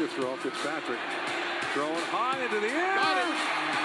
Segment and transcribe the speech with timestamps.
[0.00, 0.36] Parker throw.
[0.36, 0.98] Fitzpatrick
[1.74, 2.96] throwing high into the air.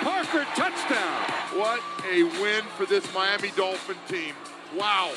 [0.02, 1.60] Parker touchdown.
[1.60, 4.34] What a win for this Miami Dolphin team.
[4.78, 5.12] Wow.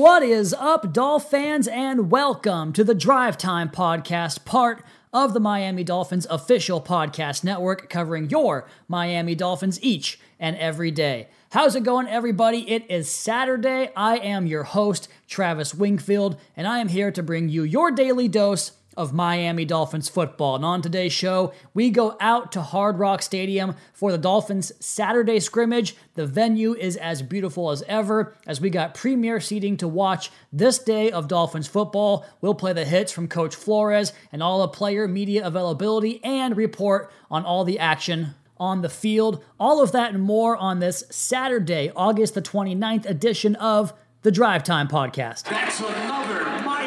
[0.00, 5.40] What is up, Dolph fans, and welcome to the Drive Time Podcast, part of the
[5.40, 11.28] Miami Dolphins official podcast network covering your Miami Dolphins each and every day.
[11.50, 12.70] How's it going, everybody?
[12.70, 13.90] It is Saturday.
[13.94, 18.28] I am your host, Travis Wingfield, and I am here to bring you your daily
[18.28, 20.56] dose of Miami Dolphins football.
[20.56, 25.40] And on today's show, we go out to Hard Rock Stadium for the Dolphins Saturday
[25.40, 25.96] scrimmage.
[26.14, 30.78] The venue is as beautiful as ever as we got premier seating to watch this
[30.78, 32.26] day of Dolphins football.
[32.40, 37.12] We'll play the hits from Coach Flores and all the player media availability and report
[37.30, 39.42] on all the action on the field.
[39.58, 44.64] All of that and more on this Saturday, August the 29th edition of the Drive
[44.64, 45.44] Time Podcast.
[45.44, 46.83] That's another.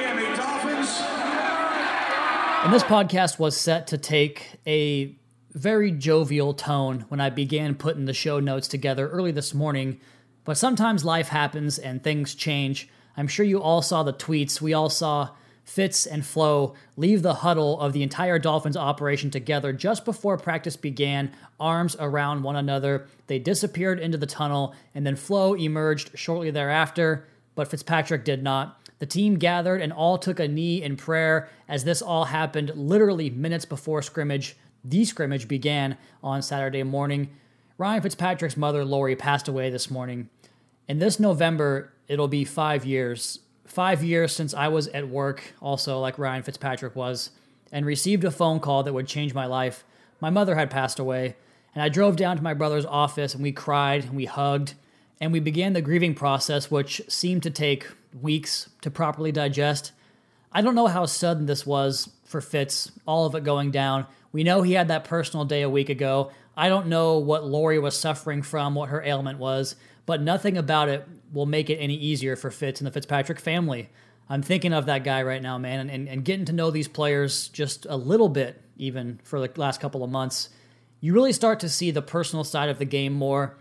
[2.68, 5.16] And this podcast was set to take a
[5.54, 10.02] very jovial tone when I began putting the show notes together early this morning.
[10.44, 12.90] But sometimes life happens and things change.
[13.16, 14.59] I'm sure you all saw the tweets.
[14.59, 15.30] We all saw
[15.64, 20.76] Fitz and Flo leave the huddle of the entire Dolphins operation together just before practice
[20.76, 21.31] began,
[21.62, 23.08] arms around one another.
[23.28, 28.78] They disappeared into the tunnel, and then Flo emerged shortly thereafter, but Fitzpatrick did not.
[29.00, 33.30] The team gathered and all took a knee in prayer as this all happened literally
[33.30, 34.56] minutes before scrimmage.
[34.84, 37.30] The scrimmage began on Saturday morning.
[37.78, 40.30] Ryan Fitzpatrick's mother, Lori, passed away this morning.
[40.88, 43.40] And this November, it'll be five years.
[43.66, 47.31] Five years since I was at work, also like Ryan Fitzpatrick was,
[47.72, 49.84] and received a phone call that would change my life.
[50.20, 51.36] My mother had passed away,
[51.75, 54.73] and I drove down to my brother's office and we cried and we hugged
[55.20, 57.88] and we began the grieving process, which seemed to take
[58.22, 59.92] weeks to properly digest.
[60.52, 64.06] I don't know how sudden this was for Fitz, all of it going down.
[64.32, 66.32] We know he had that personal day a week ago.
[66.56, 70.90] I don't know what Lori was suffering from, what her ailment was, but nothing about
[70.90, 73.90] it will make it any easier for Fitz and the Fitzpatrick family.
[74.30, 77.47] I'm thinking of that guy right now, man, and, and getting to know these players
[77.50, 80.50] just a little bit, even for the last couple of months.
[81.00, 83.56] You really start to see the personal side of the game more.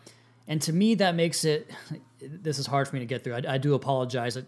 [0.49, 1.71] And to me, that makes it.
[2.21, 3.35] This is hard for me to get through.
[3.35, 4.37] I, I do apologize.
[4.37, 4.43] I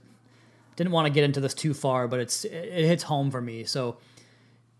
[0.76, 3.64] didn't want to get into this too far, but it's it hits home for me.
[3.64, 3.98] So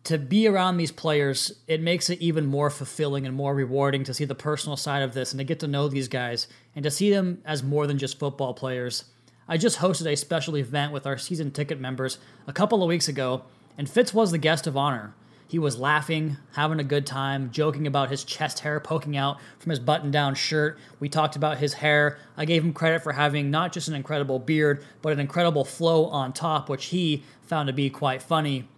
[0.05, 4.15] to be around these players, it makes it even more fulfilling and more rewarding to
[4.15, 6.91] see the personal side of this and to get to know these guys and to
[6.91, 9.05] see them as more than just football players.
[9.47, 13.09] I just hosted a special event with our season ticket members a couple of weeks
[13.09, 13.43] ago,
[13.77, 15.15] and Fitz was the guest of honor.
[15.49, 19.71] He was laughing, having a good time, joking about his chest hair poking out from
[19.71, 20.79] his button down shirt.
[21.01, 22.19] We talked about his hair.
[22.37, 26.05] I gave him credit for having not just an incredible beard, but an incredible flow
[26.07, 28.69] on top, which he found to be quite funny.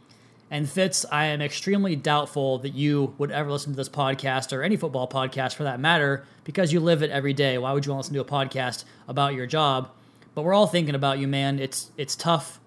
[0.49, 4.63] And Fitz, I am extremely doubtful that you would ever listen to this podcast or
[4.63, 7.59] any football podcast for that matter because you live it every day.
[7.59, 9.91] Why would you want to listen to a podcast about your job?
[10.37, 11.59] But we're all thinking about you, man.
[11.59, 12.61] It's it's tough,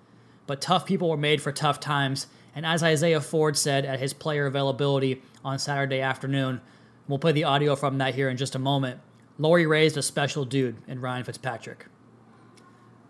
[0.46, 2.28] but tough people were made for tough times.
[2.56, 6.62] And as Isaiah Ford said at his player availability on Saturday afternoon,
[7.08, 9.00] we'll play the audio from that here in just a moment.
[9.40, 11.88] Lori raised a special dude in Ryan Fitzpatrick.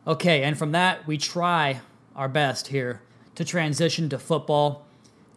[0.07, 1.81] Okay, and from that, we try
[2.15, 3.01] our best here
[3.35, 4.85] to transition to football.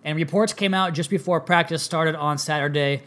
[0.05, 3.03] And reports came out just before practice started on Saturday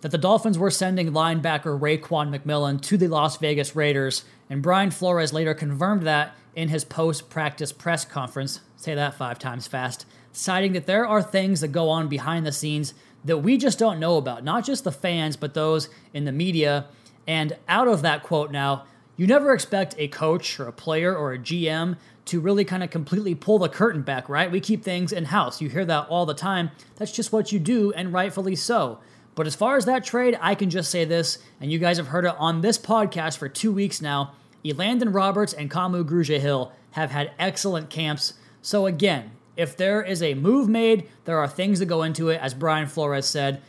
[0.00, 4.90] that the Dolphins were sending linebacker Raekwon McMillan to the Las Vegas Raiders, and Brian
[4.90, 8.60] Flores later confirmed that in his post practice press conference.
[8.76, 12.52] Say that five times fast citing that there are things that go on behind the
[12.52, 16.32] scenes that we just don't know about, not just the fans, but those in the
[16.32, 16.86] media.
[17.26, 18.84] And out of that quote now,
[19.16, 22.90] you never expect a coach or a player or a GM to really kind of
[22.90, 24.50] completely pull the curtain back, right?
[24.50, 25.60] We keep things in house.
[25.60, 26.70] You hear that all the time.
[26.96, 28.98] That's just what you do, and rightfully so.
[29.34, 32.08] But as far as that trade, I can just say this, and you guys have
[32.08, 34.32] heard it on this podcast for two weeks now.
[34.64, 38.34] Elandon Roberts and Kamu Grugier Hill have had excellent camps.
[38.62, 42.40] So again, if there is a move made, there are things that go into it,
[42.40, 43.62] as Brian Flores said.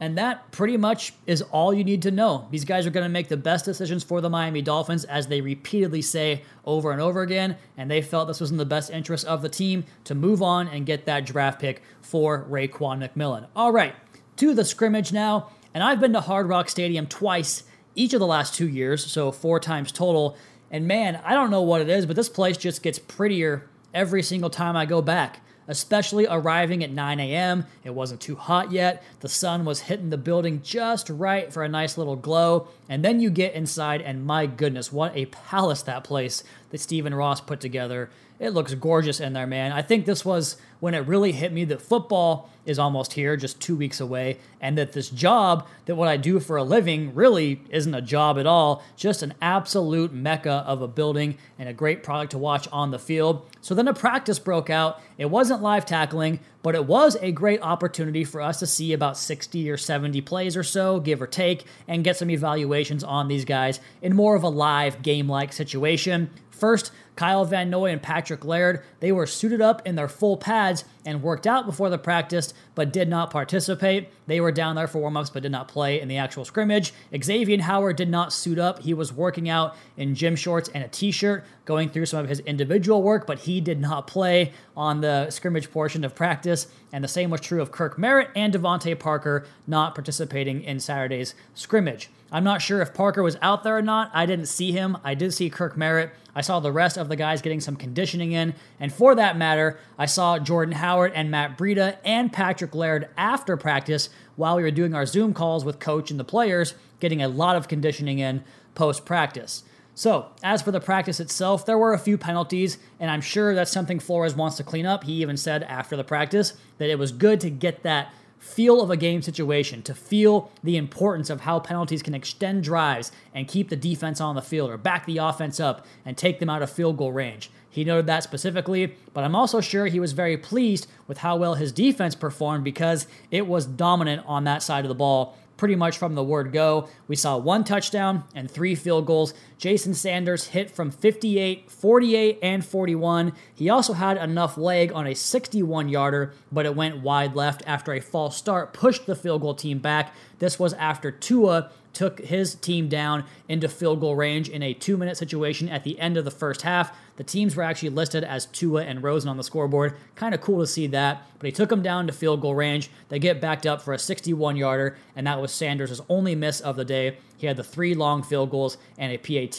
[0.00, 2.48] And that pretty much is all you need to know.
[2.50, 5.40] These guys are going to make the best decisions for the Miami Dolphins, as they
[5.40, 7.56] repeatedly say over and over again.
[7.76, 10.66] And they felt this was in the best interest of the team to move on
[10.66, 13.46] and get that draft pick for Raekwon McMillan.
[13.54, 13.94] All right,
[14.38, 15.50] to the scrimmage now.
[15.72, 17.62] And I've been to Hard Rock Stadium twice
[17.94, 20.36] each of the last two years, so four times total.
[20.70, 24.22] And man, I don't know what it is, but this place just gets prettier every
[24.22, 27.66] single time I go back, especially arriving at 9 a.m.
[27.84, 29.02] It wasn't too hot yet.
[29.20, 32.68] The sun was hitting the building just right for a nice little glow.
[32.88, 37.14] And then you get inside, and my goodness, what a palace that place that Stephen
[37.14, 38.10] Ross put together.
[38.40, 39.70] It looks gorgeous in there, man.
[39.70, 43.60] I think this was when it really hit me that football is almost here, just
[43.60, 47.62] two weeks away, and that this job, that what I do for a living, really
[47.70, 52.02] isn't a job at all, just an absolute mecca of a building and a great
[52.02, 53.46] product to watch on the field.
[53.62, 55.00] So then a practice broke out.
[55.16, 59.16] It wasn't live tackling, but it was a great opportunity for us to see about
[59.16, 63.44] 60 or 70 plays or so, give or take, and get some evaluations on these
[63.44, 66.28] guys in more of a live game like situation.
[66.62, 70.84] First, Kyle Van Noy and Patrick Laird, they were suited up in their full pads
[71.04, 74.10] and worked out before the practice, but did not participate.
[74.28, 76.94] They were down there for warmups, but did not play in the actual scrimmage.
[77.20, 78.80] Xavier Howard did not suit up.
[78.80, 82.38] He was working out in gym shorts and a t-shirt, going through some of his
[82.38, 86.68] individual work, but he did not play on the scrimmage portion of practice.
[86.92, 91.34] And the same was true of Kirk Merritt and DeVante Parker not participating in Saturday's
[91.54, 92.10] scrimmage.
[92.30, 94.10] I'm not sure if Parker was out there or not.
[94.12, 94.98] I didn't see him.
[95.02, 96.12] I did see Kirk Merritt.
[96.34, 98.54] I saw the rest of the guys getting some conditioning in.
[98.78, 103.56] And for that matter, I saw Jordan Howard and Matt Breida and Patrick Laird after
[103.56, 107.28] practice while we were doing our Zoom calls with coach and the players, getting a
[107.28, 108.44] lot of conditioning in
[108.74, 109.62] post practice.
[109.94, 113.70] So, as for the practice itself, there were a few penalties, and I'm sure that's
[113.70, 115.04] something Flores wants to clean up.
[115.04, 118.90] He even said after the practice that it was good to get that feel of
[118.90, 123.68] a game situation, to feel the importance of how penalties can extend drives and keep
[123.68, 126.70] the defense on the field or back the offense up and take them out of
[126.70, 127.50] field goal range.
[127.70, 131.54] He noted that specifically, but I'm also sure he was very pleased with how well
[131.54, 135.96] his defense performed because it was dominant on that side of the ball pretty much
[135.96, 136.88] from the word go.
[137.06, 139.32] We saw one touchdown and three field goals.
[139.62, 143.32] Jason Sanders hit from 58, 48, and 41.
[143.54, 147.92] He also had enough leg on a 61 yarder, but it went wide left after
[147.92, 150.12] a false start pushed the field goal team back.
[150.40, 154.96] This was after Tua took his team down into field goal range in a two
[154.96, 156.96] minute situation at the end of the first half.
[157.16, 159.96] The teams were actually listed as Tua and Rosen on the scoreboard.
[160.14, 161.26] Kind of cool to see that.
[161.38, 162.90] But he took them down to field goal range.
[163.10, 166.76] They get backed up for a 61 yarder, and that was Sanders' only miss of
[166.76, 167.18] the day.
[167.36, 169.51] He had the three long field goals and a PAT.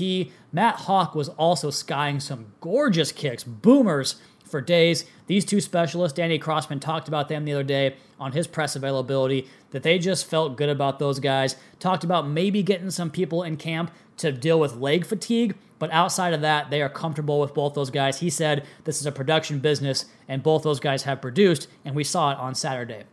[0.52, 5.06] Matt Haack was also skying some gorgeous kicks, boomers for days.
[5.28, 9.48] These two specialists, Danny Crossman talked about them the other day on his press availability,
[9.72, 11.56] that they just felt good about those guys.
[11.80, 16.34] Talked about maybe getting some people in camp to deal with leg fatigue, but outside
[16.34, 18.20] of that, they are comfortable with both those guys.
[18.20, 22.04] He said this is a production business, and both those guys have produced, and we
[22.04, 23.04] saw it on Saturday.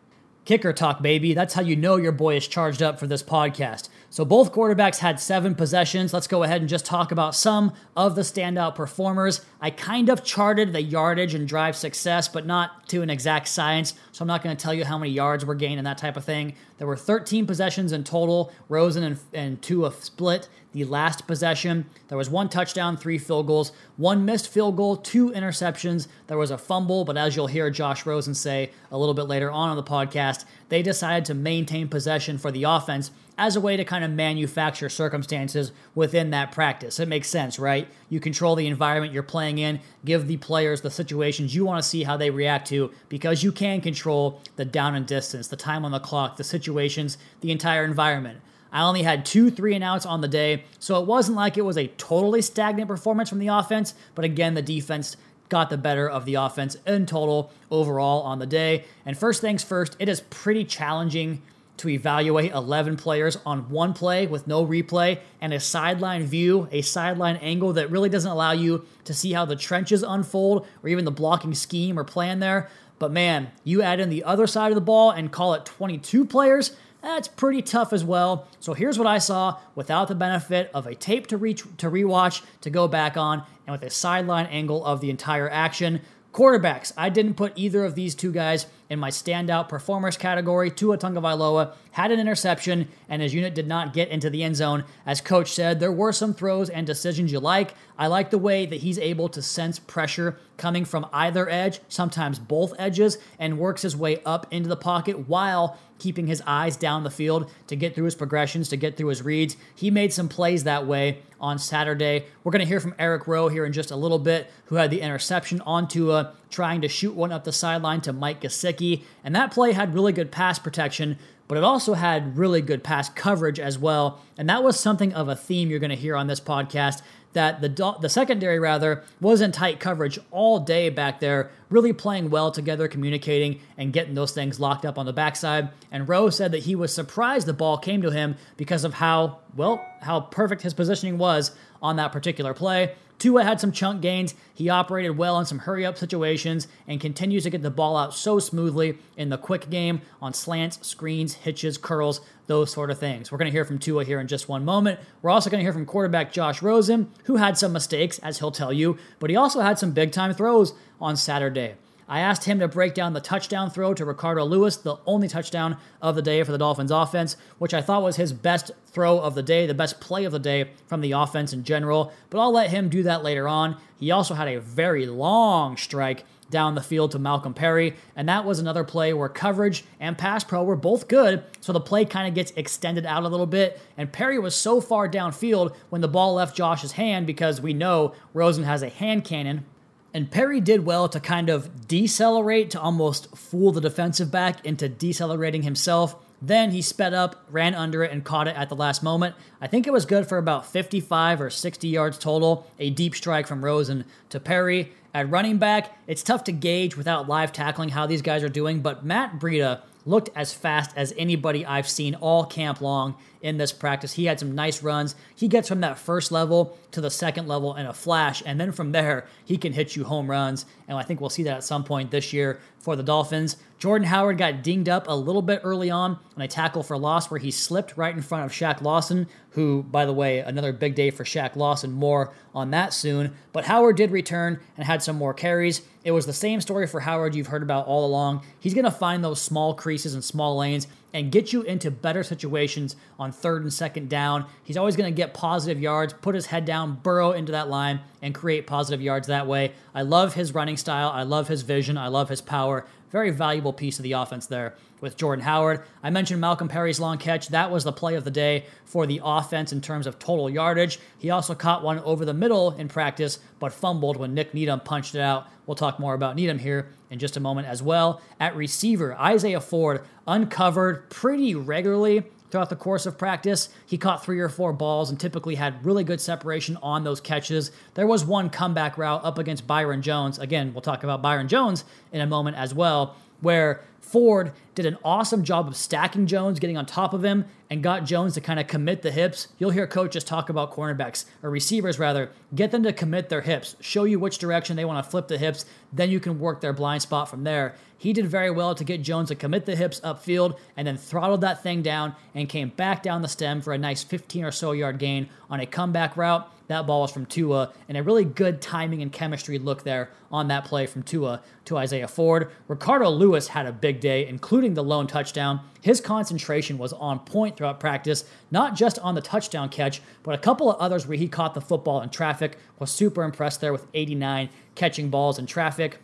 [0.45, 1.33] Kicker talk, baby.
[1.35, 3.89] That's how you know your boy is charged up for this podcast.
[4.13, 6.13] So both quarterbacks had seven possessions.
[6.13, 9.45] Let's go ahead and just talk about some of the standout performers.
[9.61, 13.95] I kind of charted the yardage and drive success, but not to an exact science.
[14.11, 16.17] So I'm not going to tell you how many yards were gained and that type
[16.17, 16.55] of thing.
[16.79, 18.53] There were 13 possessions in total.
[18.69, 21.87] Rosen and, and Tua split the last possession.
[22.09, 26.07] There was one touchdown, three field goals, one missed field goal, two interceptions.
[26.27, 29.51] There was a fumble, but as you'll hear Josh Rosen say a little bit later
[29.51, 33.11] on in the podcast, they decided to maintain possession for the offense
[33.41, 37.01] as a way to kind of manufacture circumstances within that practice.
[37.01, 37.89] It makes sense, right?
[38.11, 41.89] You control the environment you're playing in, give the players the situations you want to
[41.89, 45.87] see how they react to because you can control the down and distance, the time
[45.87, 48.43] on the clock, the situations, the entire environment.
[48.73, 51.65] I only had two three and outs on the day, so it wasn't like it
[51.65, 55.17] was a totally stagnant performance from the offense, but again, the defense
[55.49, 58.85] got the better of the offense in total overall on the day.
[59.07, 61.41] And first things first, it is pretty challenging
[61.81, 66.83] to evaluate 11 players on one play with no replay and a sideline view, a
[66.83, 71.07] sideline angle that really doesn't allow you to see how the trenches unfold or even
[71.07, 72.69] the blocking scheme or plan there.
[72.99, 76.27] But man, you add in the other side of the ball and call it 22
[76.27, 78.47] players, that's pretty tough as well.
[78.61, 82.43] So here's what I saw without the benefit of a tape to reach to rewatch
[82.61, 86.03] to go back on and with a sideline angle of the entire action.
[86.35, 90.71] Quarterbacks, I didn't put either of these two guys in my standout performers category.
[90.71, 94.85] Tua Tagovailoa had an interception, and his unit did not get into the end zone.
[95.07, 97.75] As coach said, there were some throws and decisions you like.
[97.97, 102.39] I like the way that he's able to sense pressure coming from either edge, sometimes
[102.39, 107.05] both edges, and works his way up into the pocket while keeping his eyes down
[107.05, 109.57] the field to get through his progressions, to get through his reads.
[109.75, 112.25] He made some plays that way on Saturday.
[112.43, 114.91] We're going to hear from Eric Rowe here in just a little bit, who had
[114.91, 119.03] the interception onto a trying to shoot one up the sideline to Mike Gesicki.
[119.25, 123.09] And that play had really good pass protection, but it also had really good pass
[123.09, 124.21] coverage as well.
[124.37, 127.03] And that was something of a theme you're going to hear on this podcast
[127.33, 132.31] that the the secondary rather was in tight coverage all day back there, really playing
[132.31, 135.69] well together, communicating and getting those things locked up on the backside.
[135.93, 139.39] And Rowe said that he was surprised the ball came to him because of how
[139.57, 142.95] well how perfect his positioning was on that particular play.
[143.21, 144.35] Tua had some chunk gains.
[144.55, 148.15] He operated well in some hurry up situations and continues to get the ball out
[148.15, 153.31] so smoothly in the quick game on slants, screens, hitches, curls, those sort of things.
[153.31, 154.99] We're going to hear from Tua here in just one moment.
[155.21, 158.51] We're also going to hear from quarterback Josh Rosen, who had some mistakes, as he'll
[158.51, 161.75] tell you, but he also had some big time throws on Saturday.
[162.11, 165.77] I asked him to break down the touchdown throw to Ricardo Louis, the only touchdown
[166.03, 169.37] of the day for the Dolphins offense, which I thought was his best throw of
[169.37, 172.13] the day, the best play of the day from the offense in general.
[172.29, 173.77] But I'll let him do that later on.
[173.97, 178.45] He also had a very long strike down the field to Malcolm Perry, and that
[178.45, 182.27] was another play where coverage and pass pro were both good, so the play kind
[182.27, 183.81] of gets extended out a little bit.
[183.97, 188.15] And Perry was so far downfield when the ball left Josh's hand because we know
[188.35, 189.65] Rosen has a hand cannon
[190.13, 194.89] and Perry did well to kind of decelerate to almost fool the defensive back into
[194.89, 196.17] decelerating himself.
[196.43, 199.35] Then he sped up, ran under it, and caught it at the last moment.
[199.61, 202.67] I think it was good for about 55 or 60 yards total.
[202.79, 204.93] A deep strike from Rosen to Perry.
[205.13, 208.81] At running back, it's tough to gauge without live tackling how these guys are doing,
[208.81, 213.73] but Matt Breida looked as fast as anybody I've seen all camp long in this
[213.73, 214.15] practice.
[214.15, 215.15] He had some nice runs.
[215.35, 218.73] He gets from that first level to the second level in a flash, and then
[218.73, 220.67] from there, he can hit you home runs.
[220.89, 223.57] And I think we'll see that at some point this year for the Dolphins.
[223.79, 227.31] Jordan Howard got dinged up a little bit early on on a tackle for loss
[227.31, 230.95] where he slipped right in front of Shaq Lawson, who, by the way, another big
[230.95, 231.93] day for Shaq Lawson.
[231.93, 233.35] More on that soon.
[233.53, 235.83] But Howard did return and had some more carries.
[236.05, 238.43] It was the same story for Howard you've heard about all along.
[238.59, 242.23] He's going to find those small creases and small lanes and get you into better
[242.23, 244.47] situations on third and second down.
[244.63, 248.01] He's always going to get positive yards, put his head down, burrow into that line,
[248.23, 249.73] and create positive yards that way.
[249.95, 251.11] I love his running style.
[251.11, 251.97] I love his vision.
[251.97, 252.87] I love his power.
[253.11, 255.83] Very valuable piece of the offense there with Jordan Howard.
[256.03, 257.49] I mentioned Malcolm Perry's long catch.
[257.49, 261.01] That was the play of the day for the offense in terms of total yardage.
[261.19, 265.15] He also caught one over the middle in practice, but fumbled when Nik Needham punched
[265.15, 265.49] it out.
[265.67, 268.21] We'll talk more about Needham here in just a moment as well.
[268.39, 273.69] At receiver, Isaiah Ford uncovered pretty regularly throughout the course of practice.
[273.87, 277.71] He caught three or four balls and typically had really good separation on those catches.
[277.95, 280.39] There was one comeback route up against Byron Jones.
[280.39, 284.99] Again, we'll talk about Byron Jones in a moment as well, where Ford did an
[285.05, 288.59] awesome job of stacking Jones, getting on top of him, and got Jones to kind
[288.59, 289.49] of commit the hips.
[289.59, 293.77] You'll hear coaches talk about cornerbacks, or receivers rather, get them to commit their hips,
[293.81, 296.73] show you which direction they want to flip the hips, then you can work their
[296.73, 297.77] blind spot from there.
[297.97, 301.43] He did very well to get Jones to commit the hips upfield and then throttled
[301.43, 304.73] that thing down and came back down the stem for a nice 15 or so
[304.73, 306.51] yard gain on a comeback route.
[306.71, 310.47] That ball was from Tua, and a really good timing and chemistry look there on
[310.49, 312.53] that play from Tua to Isaiah Ford.
[312.69, 315.63] Ricardo Louis had a big day, including the lone touchdown.
[315.81, 320.39] His concentration was on point throughout practice, not just on the touchdown catch, but a
[320.39, 322.57] couple of others where he caught the football in traffic.
[322.79, 325.99] Was super impressed there with 89 catching balls in traffic.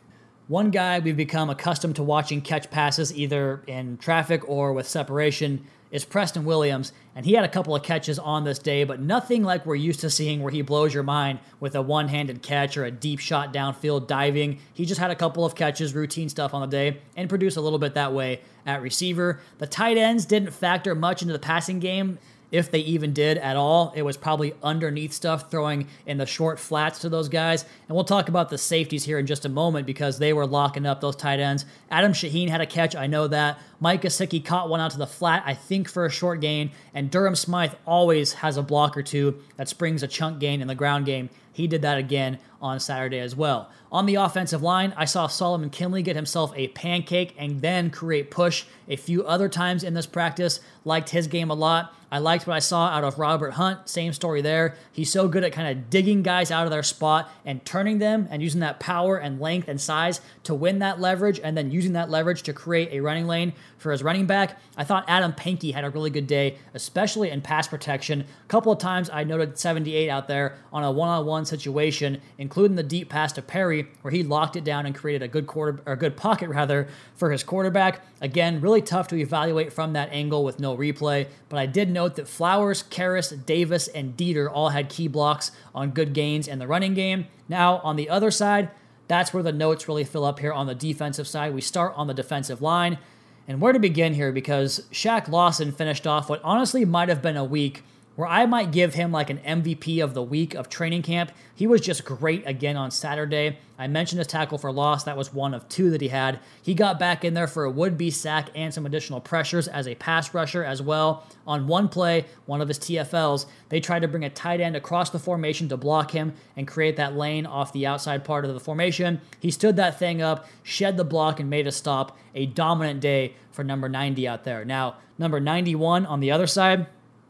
[0.49, 5.65] One guy we've become accustomed to watching catch passes either in traffic or with separation
[5.97, 9.43] is Preston Williams, and he had a couple of catches on this day, but nothing
[9.43, 12.77] like we're used to seeing where he blows your mind with a one handed catch
[12.77, 14.59] or a deep shot downfield diving.
[14.75, 17.63] He just had a couple of catches, routine stuff on the day, and produced a
[17.63, 19.41] little bit that way at receiver.
[19.57, 22.19] The tight ends didn't factor much into the passing game
[22.51, 23.93] if they even did at all.
[23.97, 27.65] It was probably underneath stuff, throwing in the short flats to those guys.
[27.89, 30.87] And we'll talk about the safeties here in just a moment because they were locking
[30.87, 31.65] up those tight ends.
[31.91, 33.59] Adam Shaheen had a catch, I know that.
[33.79, 36.71] Mike Gesicki caught one out to the flat, I think for a short gain.
[36.95, 40.69] And Durham Smythe always has a block or two that springs a chunk gain in
[40.69, 41.31] the ground game.
[41.53, 43.71] He did that again on Saturday as well.
[43.91, 48.31] On the offensive line, I saw Solomon Kindley get himself a pancake and then create
[48.31, 50.61] push a few other times in this practice.
[50.85, 51.95] Liked his game a lot.
[52.11, 53.89] I liked what I saw out of Robert Hunt.
[53.89, 54.77] Same story there.
[54.93, 58.29] He's so good at kind of digging guys out of their spot and turning them
[58.31, 61.95] and using that power and length and size to win that leverage and then using
[61.95, 64.59] that leverage to create a running lane for his running back.
[64.77, 68.23] I thought Adam Pankey had a really good day, especially in pass protection.
[68.23, 72.21] A couple of times I noted 78 out there on a one on one situation,
[72.39, 75.47] including the deep pass to Perry, where he locked it down and created a good
[75.47, 78.01] quarter or a good pocket rather for his quarterback.
[78.21, 82.17] Again, really tough to evaluate from that angle with no replay, but I did note
[82.17, 86.67] that Flowers, Karras, Davis, and Deiter all had key blocks on good gains in the
[86.67, 87.27] running game.
[87.49, 88.71] Now, on the other side,
[89.09, 91.55] that's where the notes really fill up here on the defensive side.
[91.55, 92.99] We start on the defensive line.
[93.49, 97.37] And where to begin here because Shaq Lawson finished off what honestly might have been
[97.37, 97.85] a week
[98.17, 101.31] where I might give him like an MVP of the week of training camp.
[101.55, 103.59] He was just great again on Saturday.
[103.79, 105.05] I mentioned his tackle for loss.
[105.05, 106.41] That was one of two that he had.
[106.63, 109.87] He got back in there for a would be sack and some additional pressures as
[109.87, 111.27] a pass rusher as well.
[111.47, 115.11] On one play, one of his TFLs, they tried to bring a tight end across
[115.11, 118.61] the formation to block him and create that lane off the outside part of the
[118.61, 119.21] formation.
[119.41, 122.17] He stood that thing up, shed the block, and made a stop.
[122.35, 124.65] A dominant day for number 90 out there.
[124.65, 126.87] Now, number 91 on the other side,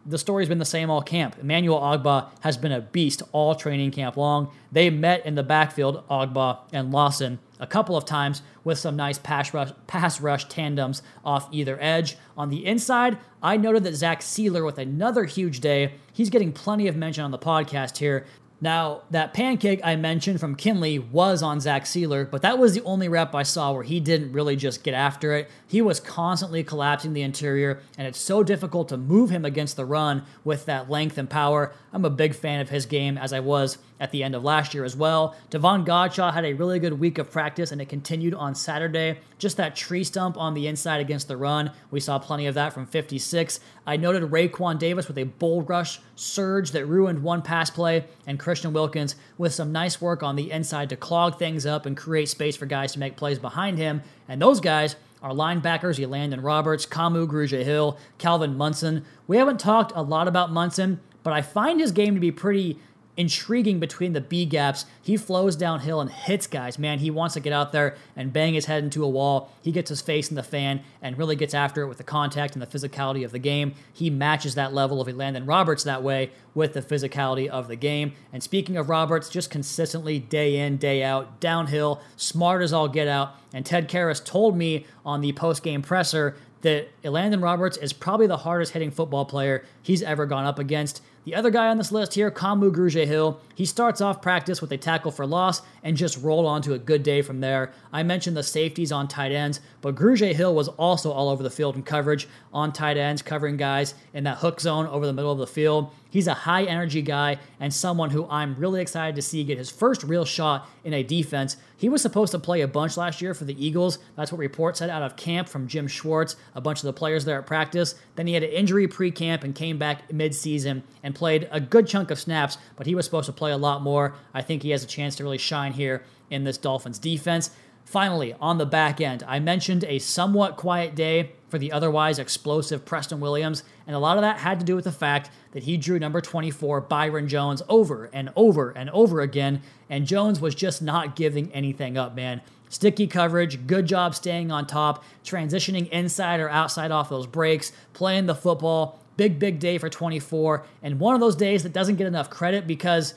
[0.06, 1.36] the story's been the same all camp.
[1.40, 4.50] Emmanuel Ogbah has been a beast all training camp long.
[4.70, 9.18] They met in the backfield, Ogbah and Lawson, a couple of times with some nice
[9.18, 12.16] pass rush, pass rush tandems off either edge.
[12.36, 15.94] On the inside, I noted that Zach Sieler with another huge day.
[16.12, 18.26] He's getting plenty of mention on the podcast here.
[18.58, 22.82] Now, that pancake I mentioned from Kindley was on Zach Sieler, but that was the
[22.84, 25.50] only rep I saw where he didn't really just get after it.
[25.66, 29.84] He was constantly collapsing the interior, and it's so difficult to move him against the
[29.84, 31.74] run with that length and power.
[31.96, 34.74] I'm a big fan of his game, as I was at the end of last
[34.74, 35.34] year as well.
[35.48, 39.18] Devon Godchaux had a really good week of practice, and it continued on Saturday.
[39.38, 41.70] Just that tree stump on the inside against the run.
[41.90, 43.60] We saw plenty of that from 56.
[43.86, 48.38] I noted Raekwon Davis with a bull rush surge that ruined one pass play, and
[48.38, 52.28] Christian Wilkins with some nice work on the inside to clog things up and create
[52.28, 54.02] space for guys to make plays behind him.
[54.28, 59.04] And those guys are linebackers, Elandon Roberts, Kamu Grugier Hill, Calvin Munson.
[59.26, 62.78] We haven't talked a lot about Munson, but I find his game to be pretty
[63.16, 64.86] intriguing between the B gaps.
[65.02, 66.78] He flows downhill and hits guys.
[66.78, 69.50] Man, he wants to get out there and bang his head into a wall.
[69.60, 72.54] He gets his face in the fan and really gets after it with the contact
[72.54, 73.74] and the physicality of the game.
[73.92, 78.12] He matches that level of Elandon Roberts that way with the physicality of the game.
[78.32, 83.08] And speaking of Roberts, just consistently day in, day out, downhill, smart as all get
[83.08, 83.34] out.
[83.52, 88.26] And Ted Karras told me on the post game presser that Elandon Roberts is probably
[88.26, 91.00] the hardest hitting football player he's ever gone up against.
[91.26, 94.70] The other guy on this list here, Kamu Grugier Hill, he starts off practice with
[94.70, 97.72] a tackle for loss and just rolled on to a good day from there.
[97.92, 101.50] I mentioned the safeties on tight ends, but Grugier Hill was also all over the
[101.50, 105.32] field in coverage on tight ends, covering guys in that hook zone over the middle
[105.32, 105.90] of the field.
[106.16, 109.70] He's a high energy guy and someone who I'm really excited to see get his
[109.70, 111.56] first real shot in a defense.
[111.76, 113.98] He was supposed to play a bunch last year for the Eagles.
[114.14, 117.24] That's what reports said out of camp from Jim Schwartz, a bunch of the players
[117.24, 117.96] there at practice.
[118.14, 121.60] Then he had an injury pre camp and came back mid season and played a
[121.60, 124.14] good chunk of snaps, but he was supposed to play a lot more.
[124.32, 127.50] I think he has a chance to really shine here in this Dolphins defense.
[127.84, 132.84] Finally, on the back end, I mentioned a somewhat quiet day for the otherwise explosive
[132.84, 135.76] Preston Williams, and a lot of that had to do with the fact that he
[135.76, 140.82] drew number 24 Byron Jones over and over and over again, and Jones was just
[140.82, 142.40] not giving anything up, man.
[142.68, 148.26] Sticky coverage, good job staying on top, transitioning inside or outside off those breaks, playing
[148.26, 149.00] the football.
[149.16, 152.66] Big, big day for 24, and one of those days that doesn't get enough credit
[152.66, 153.14] because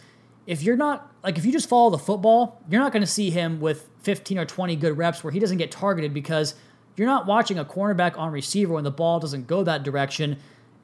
[0.47, 3.29] if you're not like if you just follow the football, you're not going to see
[3.29, 6.55] him with 15 or 20 good reps where he doesn't get targeted because
[6.95, 10.38] you're not watching a cornerback on receiver when the ball doesn't go that direction.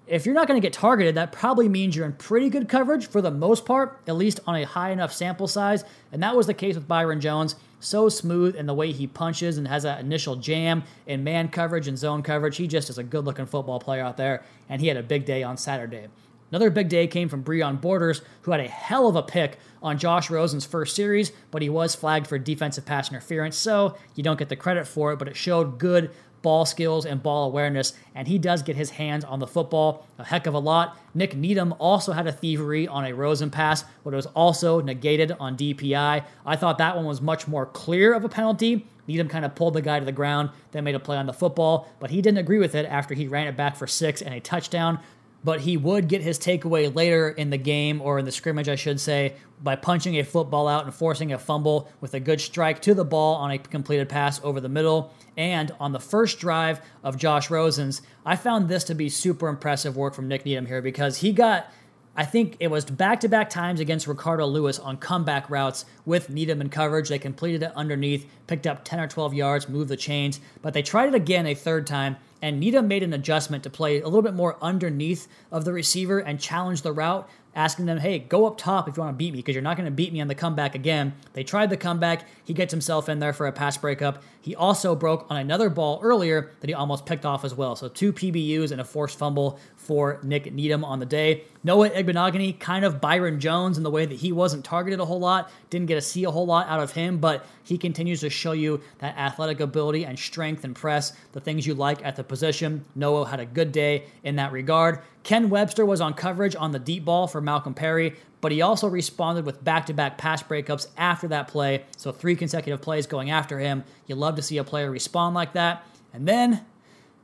[0.07, 3.07] If you're not going to get targeted, that probably means you're in pretty good coverage
[3.07, 5.83] for the most part, at least on a high enough sample size.
[6.11, 7.55] And that was the case with Byron Jones.
[7.79, 11.87] So smooth in the way he punches and has that initial jam in man coverage
[11.87, 12.57] and zone coverage.
[12.57, 15.25] He just is a good looking football player out there, and he had a big
[15.25, 16.07] day on Saturday.
[16.51, 19.97] Another big day came from Breon Borders, who had a hell of a pick on
[19.97, 24.37] Josh Rosen's first series, but he was flagged for defensive pass interference, so you don't
[24.37, 26.11] get the credit for it, but it showed good
[26.45, 30.23] ball skills and ball awareness, and he does get his hands on the football a
[30.23, 30.95] heck of a lot.
[31.15, 35.31] Nik Needham also had a thievery on a Rosen pass, but it was also negated
[35.39, 36.23] on DPI.
[36.45, 38.85] I thought that one was much more clear of a penalty.
[39.07, 41.33] Needham kind of pulled the guy to the ground, then made a play on the
[41.33, 44.35] football, but he didn't agree with it after he ran it back for six and
[44.35, 44.99] a touchdown
[45.45, 48.75] but he would get his takeaway later in the game or in the scrimmage, I
[48.75, 52.81] should say, by punching a football out and forcing a fumble with a good strike
[52.81, 55.13] to the ball on a completed pass over the middle.
[55.37, 59.95] And on the first drive of Josh Rosen's, I found this to be super impressive
[59.95, 61.71] work from Nik Needham here because he got
[62.17, 66.29] I think it was back to back times against Ricardo Louis on comeback routes with
[66.29, 67.09] Needham in coverage.
[67.09, 70.81] They completed it underneath, picked up 10 or 12 yards, moved the chains, but they
[70.81, 74.21] tried it again a third time, and Needham made an adjustment to play a little
[74.21, 78.57] bit more underneath of the receiver and challenge the route asking them, hey, go up
[78.57, 80.27] top if you want to beat me because you're not going to beat me on
[80.27, 81.13] the comeback again.
[81.33, 82.27] They tried the comeback.
[82.43, 84.21] He gets himself in there for a pass breakup.
[84.41, 87.75] He also broke on another ball earlier that he almost picked off as well.
[87.75, 91.45] So two PBUs and a forced fumble for Nik Needham on the day.
[91.63, 95.19] Noah Igbinoghene, kind of Byron Jones in the way that he wasn't targeted a whole
[95.19, 98.29] lot, didn't get to see a whole lot out of him, but he continues to
[98.29, 102.23] show you that athletic ability and strength and press, the things you like at the
[102.23, 102.85] position.
[102.93, 104.99] Noah had a good day in that regard.
[105.25, 108.87] Ken Webster was on coverage on the deep ball for Malcolm Perry, but he also
[108.87, 111.83] responded with back to back pass breakups after that play.
[111.97, 113.83] So, three consecutive plays going after him.
[114.05, 115.83] You love to see a player respond like that.
[116.13, 116.63] And then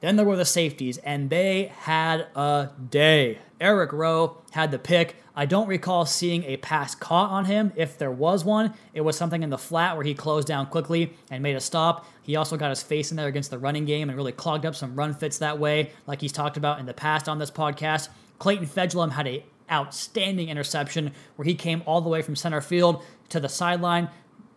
[0.01, 3.37] then there were the safeties, and they had a day.
[3.59, 5.15] Eric Rowe had the pick.
[5.35, 7.71] I don't recall seeing a pass caught on him.
[7.75, 11.13] If there was one, it was something in the flat where he closed down quickly
[11.29, 12.05] and made a stop.
[12.23, 14.75] He also got his face in there against the running game and really clogged up
[14.75, 18.09] some run fits that way, like he's talked about in the past on this podcast.
[18.39, 23.03] Clayton Fejedelem had a outstanding interception where he came all the way from center field
[23.29, 24.09] to the sideline,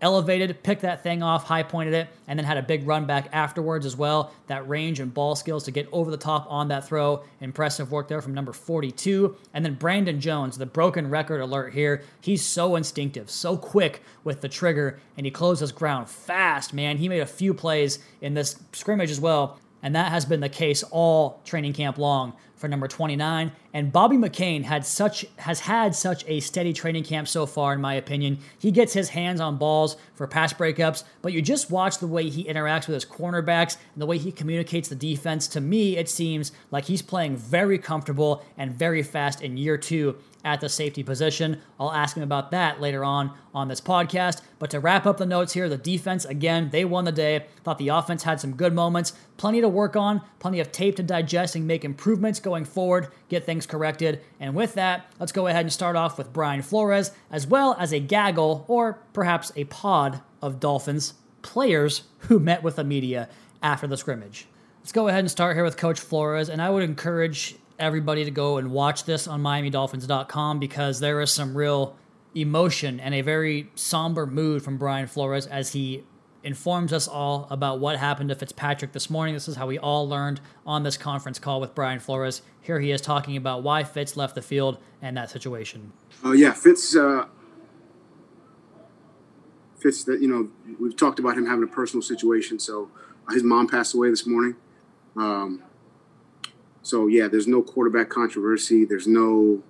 [0.05, 3.29] elevated, picked that thing off, high pointed it, and then had a big run back
[3.33, 4.33] afterwards as well.
[4.49, 7.25] That range and ball skills to get over the top on that throw.
[7.41, 9.35] Impressive work there from number 42.
[9.55, 12.03] And then Brandon Jones, the broken record alert here.
[12.21, 16.99] He's so instinctive, so quick with the trigger, and he closes ground fast, man.
[16.99, 20.49] He made a few plays in this scrimmage as well and that has been the
[20.49, 23.53] case all training camp long for number 29.
[23.73, 27.81] And Bobby McCain had such has had such a steady training camp so far, in
[27.81, 28.39] my opinion.
[28.59, 32.29] He gets his hands on balls for pass breakups, but you just watch the way
[32.29, 35.49] he interacts with his cornerbacks and the way he communicates the defense.
[35.49, 40.17] To me, it seems like he's playing very comfortable and very fast in year two
[40.45, 41.61] at the safety position.
[41.81, 44.43] I'll ask him about that later on on this podcast.
[44.59, 47.47] But to wrap up the notes here, the defense, again, they won the day.
[47.63, 51.03] Thought the offense had some good moments, plenty to work on, plenty of tape to
[51.03, 54.21] digest and make improvements going forward, get things corrected.
[54.39, 57.93] And with that, let's go ahead and start off with Brian Flores, as well as
[57.93, 63.29] a gaggle or perhaps a pod of Dolphins players who met with the media
[63.63, 64.47] after the scrimmage.
[64.81, 68.31] Let's go ahead and start here with Coach Flores, and I would encourage everybody to
[68.31, 71.97] go and watch this on MiamiDolphins.com because there is some real
[72.35, 76.05] emotion and a very somber mood from Brian Flores as he
[76.45, 79.35] informs us all about what happened to Fitzpatrick this morning.
[79.35, 82.43] This is how we all learned on this conference call with Brian Flores.
[82.61, 85.93] Here he is talking about why Fitz left the field and that situation.
[86.23, 86.95] Oh uh, yeah, Fitz.
[86.95, 87.27] Uh,
[89.81, 90.05] Fitz.
[90.05, 92.59] That you know, we've talked about him having a personal situation.
[92.59, 92.91] So
[93.27, 94.57] uh, his mom passed away this morning.
[95.17, 95.63] Um,
[96.83, 98.85] so yeah, there's no quarterback controversy.
[98.85, 99.63] There's no,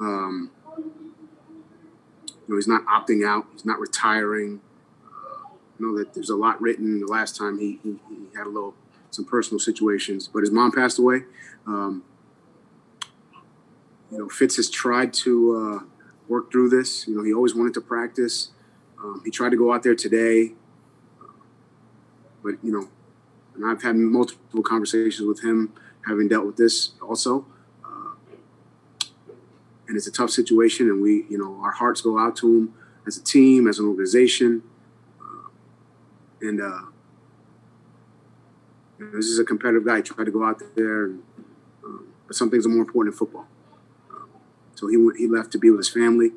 [0.00, 3.46] um, you know, he's not opting out.
[3.52, 4.60] He's not retiring.
[5.80, 7.00] Know that there's a lot written.
[7.00, 8.74] The last time he, he, he, had a little
[9.10, 11.22] some personal situations, but his mom passed away.
[11.66, 12.04] Um,
[14.10, 15.84] you know, Fitz has tried to uh,
[16.28, 17.08] work through this.
[17.08, 18.50] You know, he always wanted to practice.
[19.02, 20.52] Um, he tried to go out there today,
[22.42, 22.88] but you know,
[23.54, 25.72] and I've had multiple conversations with him
[26.06, 27.46] having dealt with this also.
[27.84, 28.14] Uh,
[29.88, 32.74] and it's a tough situation, and we, you know, our hearts go out to him
[33.06, 34.62] as a team, as an organization.
[36.42, 36.80] And uh,
[38.98, 39.96] this is a competitive guy.
[39.96, 41.22] He tried to go out there, and,
[41.84, 43.46] um, but some things are more important in football.
[44.10, 44.28] Um,
[44.74, 46.32] so he he left to be with his family.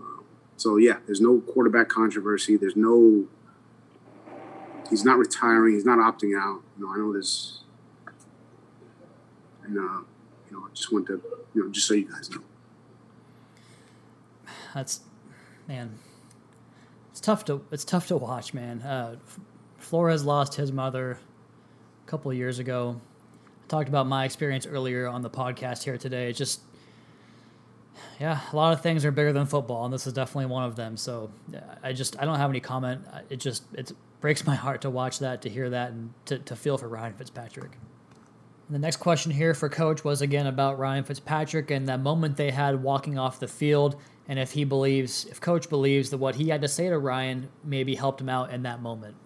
[0.00, 0.24] Um,
[0.56, 2.56] so yeah, there's no quarterback controversy.
[2.56, 3.26] There's no.
[4.90, 5.74] He's not retiring.
[5.74, 6.62] He's not opting out.
[6.78, 7.60] You know, I know this,
[9.64, 10.02] and uh,
[10.50, 11.20] you know, I just want to,
[11.54, 12.42] you know, just so you guys know.
[14.74, 15.00] That's
[15.66, 15.98] man.
[17.26, 18.80] Tough to it's tough to watch, man.
[18.82, 19.16] Uh,
[19.78, 21.18] Flores lost his mother
[22.06, 23.00] a couple years ago.
[23.64, 26.28] I talked about my experience earlier on the podcast here today.
[26.28, 26.60] It's just
[28.20, 30.76] yeah, a lot of things are bigger than football, and this is definitely one of
[30.76, 30.96] them.
[30.96, 31.32] So
[31.82, 33.04] I just I don't have any comment.
[33.28, 36.54] It just it breaks my heart to watch that, to hear that, and to, to
[36.54, 37.72] feel for Ryan Fitzpatrick.
[38.70, 42.52] The next question here for Coach was again about Ryan Fitzpatrick and that moment they
[42.52, 43.96] had walking off the field,
[44.28, 47.48] and if he believes, if Coach believes that what he had to say to Ryan
[47.62, 49.16] maybe helped him out in that moment.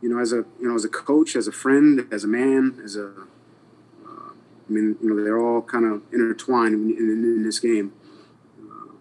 [0.00, 2.80] You know, as a you know, as a coach, as a friend, as a man,
[2.82, 4.30] as a, uh,
[4.68, 7.92] I mean, you know, they're all kind of intertwined in, in, in this game.
[8.58, 8.92] Uh,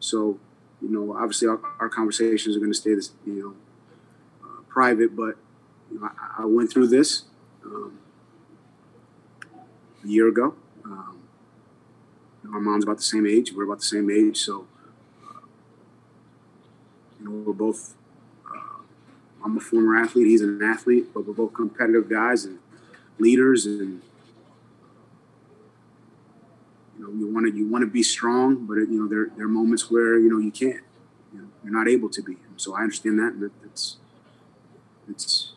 [0.00, 0.40] so,
[0.82, 3.54] you know, obviously our, our conversations are going to stay this, you know,
[4.44, 5.36] uh, private, but
[5.92, 7.22] you know, I, I, went through this.
[7.64, 7.98] Um,
[10.04, 10.54] a year ago.
[12.52, 13.52] Our mom's about the same age.
[13.52, 14.66] We're about the same age, so
[17.18, 17.94] you know we're both.
[18.46, 18.82] Uh,
[19.44, 20.26] I'm a former athlete.
[20.26, 22.58] He's an athlete, but we're both competitive guys and
[23.18, 24.02] leaders, and
[26.96, 29.46] you know you want to you want to be strong, but you know there there
[29.46, 30.82] are moments where you know you can't.
[31.32, 32.36] You know, you're not able to be.
[32.56, 33.96] So I understand that, and it's
[35.08, 35.52] it's.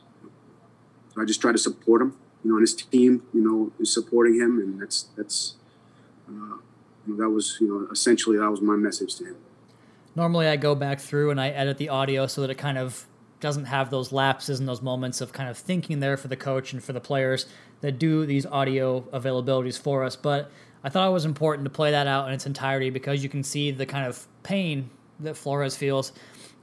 [1.13, 3.93] So I just try to support him you know, and his team, you know, is
[3.93, 5.55] supporting him, and that's that's
[6.27, 6.57] uh,
[7.07, 9.35] that was you know essentially that was my message to him.
[10.15, 13.05] Normally, I go back through and I edit the audio so that it kind of
[13.39, 16.73] doesn't have those lapses and those moments of kind of thinking there for the coach
[16.73, 17.47] and for the players
[17.81, 20.15] that do these audio availabilities for us.
[20.15, 20.51] But
[20.83, 23.43] I thought it was important to play that out in its entirety because you can
[23.43, 26.13] see the kind of pain that Flores feels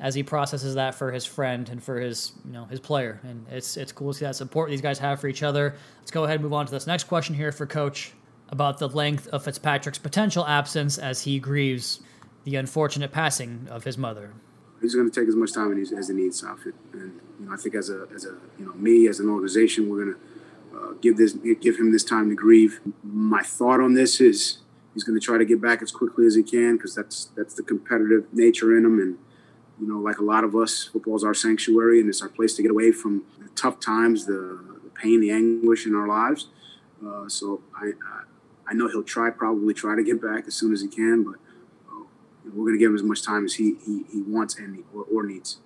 [0.01, 3.21] as he processes that for his friend and for his you know his player.
[3.25, 5.75] And it's it's cool to see that support these guys have for each other.
[5.99, 8.13] Let's go ahead and move on to this next question here for Coach
[8.51, 12.01] about the length of Fitzpatrick's potential absence as he grieves
[12.45, 14.33] the unfortunate passing of his mother
[14.81, 16.75] he's going to take as much time as he needs, Outfit.
[16.93, 19.89] And you know, I think as a as a you know me as an organization,
[19.89, 22.81] we're going to uh, give this give him this time to grieve.
[23.03, 24.59] My thought on this is
[24.95, 27.55] he's going to try to get back as quickly as he can because that's that's
[27.55, 28.99] the competitive nature in him.
[28.99, 29.19] And
[29.81, 32.63] you know, like a lot of us, football's our sanctuary and it's our place to
[32.63, 36.49] get away from the tough times, the, the pain, the anguish in our lives.
[37.05, 37.93] Uh, so I
[38.69, 41.37] I know he'll try probably try to get back as soon as he can, but
[42.45, 45.05] we're going to give him as much time as he, he, he wants and or,
[45.05, 45.59] or needs.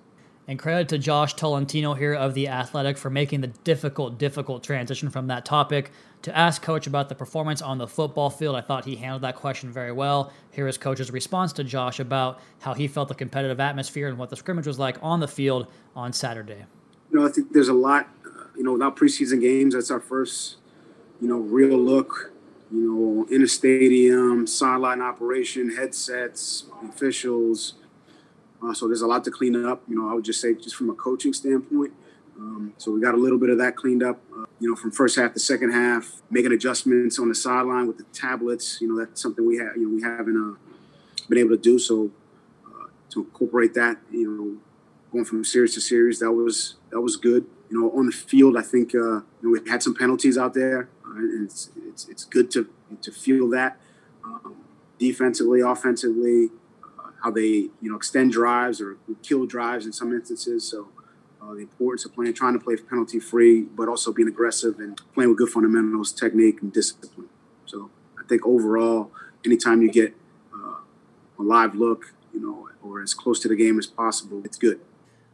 [0.49, 5.09] And credit to Josh Tolentino here of The Athletic for making the difficult, difficult transition
[5.09, 8.57] from that topic to ask Coach about the performance on the football field.
[8.57, 10.33] I thought he handled that question very well.
[10.51, 14.31] Here is Coach's response to Josh about how he felt the competitive atmosphere and what
[14.31, 16.65] the scrimmage was like on the field on Saturday.
[17.13, 20.01] You know, I think there's a lot, uh, you know, without preseason games, that's our
[20.01, 20.57] first,
[21.21, 22.33] you know, real look
[22.73, 27.75] you know, in a stadium, sideline operation, headsets, officials.
[28.63, 29.83] Uh, so there's a lot to clean up.
[29.89, 31.93] You know, I would just say just from a coaching standpoint.
[32.39, 34.21] Um, so we got a little bit of that cleaned up.
[34.35, 37.99] Uh, you know, from first half to second half, making adjustments on the sideline with
[37.99, 38.81] the tablets.
[38.81, 39.77] You know, that's something we have.
[39.77, 40.57] You know, we haven't uh,
[41.29, 41.79] been able to do.
[41.79, 42.11] So
[42.67, 44.57] uh, to incorporate that, you know,
[45.13, 47.45] going from series to series, that was that was good.
[47.69, 50.55] You know, on the field, I think uh, you know, we had some penalties out
[50.55, 50.89] there.
[51.17, 52.69] It's, it's, it's good to
[53.01, 53.79] to feel that
[54.25, 54.57] um,
[54.99, 56.51] defensively, offensively,
[56.83, 60.69] uh, how they you know extend drives or kill drives in some instances.
[60.69, 60.89] So
[61.41, 65.01] uh, the importance of playing, trying to play penalty free, but also being aggressive and
[65.15, 67.29] playing with good fundamentals, technique, and discipline.
[67.67, 69.11] So I think overall,
[69.45, 70.15] anytime you get
[70.55, 70.77] uh,
[71.39, 74.81] a live look, you know, or as close to the game as possible, it's good.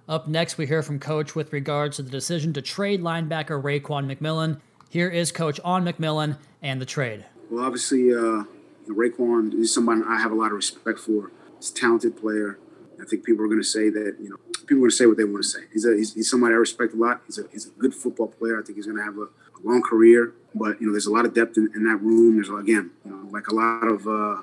[0.08, 4.10] Up next, we hear from Coach with regards to the decision to trade linebacker Raekwon
[4.10, 4.58] McMillan.
[4.90, 7.26] Here is Coach on McMillan and the trade.
[7.50, 8.44] Well, obviously, uh,
[8.88, 11.30] Raekwon is somebody I have a lot of respect for.
[11.58, 12.58] He's a talented player.
[12.98, 15.04] I think people are going to say that, you know, people are going to say
[15.04, 15.60] what they want to say.
[15.74, 17.20] He's, a, he's, he's, somebody I respect a lot.
[17.26, 18.58] He's a, he's a good football player.
[18.58, 20.32] I think he's going to have a, a, long career.
[20.54, 22.36] But, you know, there's a lot of depth in, in that room.
[22.36, 24.42] There's, again, you know, like a lot of uh, uh,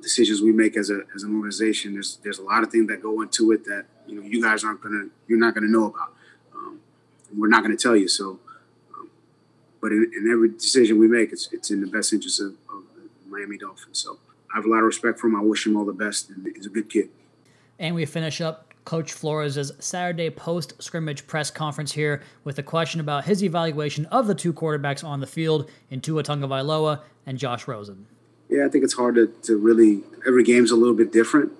[0.00, 3.02] decisions we make as, a, as an organization, there's, there's a lot of things that
[3.02, 5.70] go into it that, you know, you guys aren't going to, you're not going to
[5.70, 6.14] know about.
[6.54, 6.80] Um,
[7.36, 8.08] we're not going to tell you.
[8.08, 8.40] So,
[9.80, 12.84] but in, in, every decision we make, it's it's in the best interest of, of
[12.94, 13.98] the Miami Dolphins.
[13.98, 14.18] So
[14.52, 15.36] I have a lot of respect for him.
[15.36, 17.08] I wish him all the best, and he's a good kid.
[17.78, 23.00] And we finish up Coach Flores' Saturday post scrimmage press conference here with a question
[23.00, 27.66] about his evaluation of the two quarterbacks on the field in Tua Tagovailoa and Josh
[27.66, 28.06] Rosen.
[28.48, 31.52] Yeah, I think it's hard to, to really, every game's a little bit different.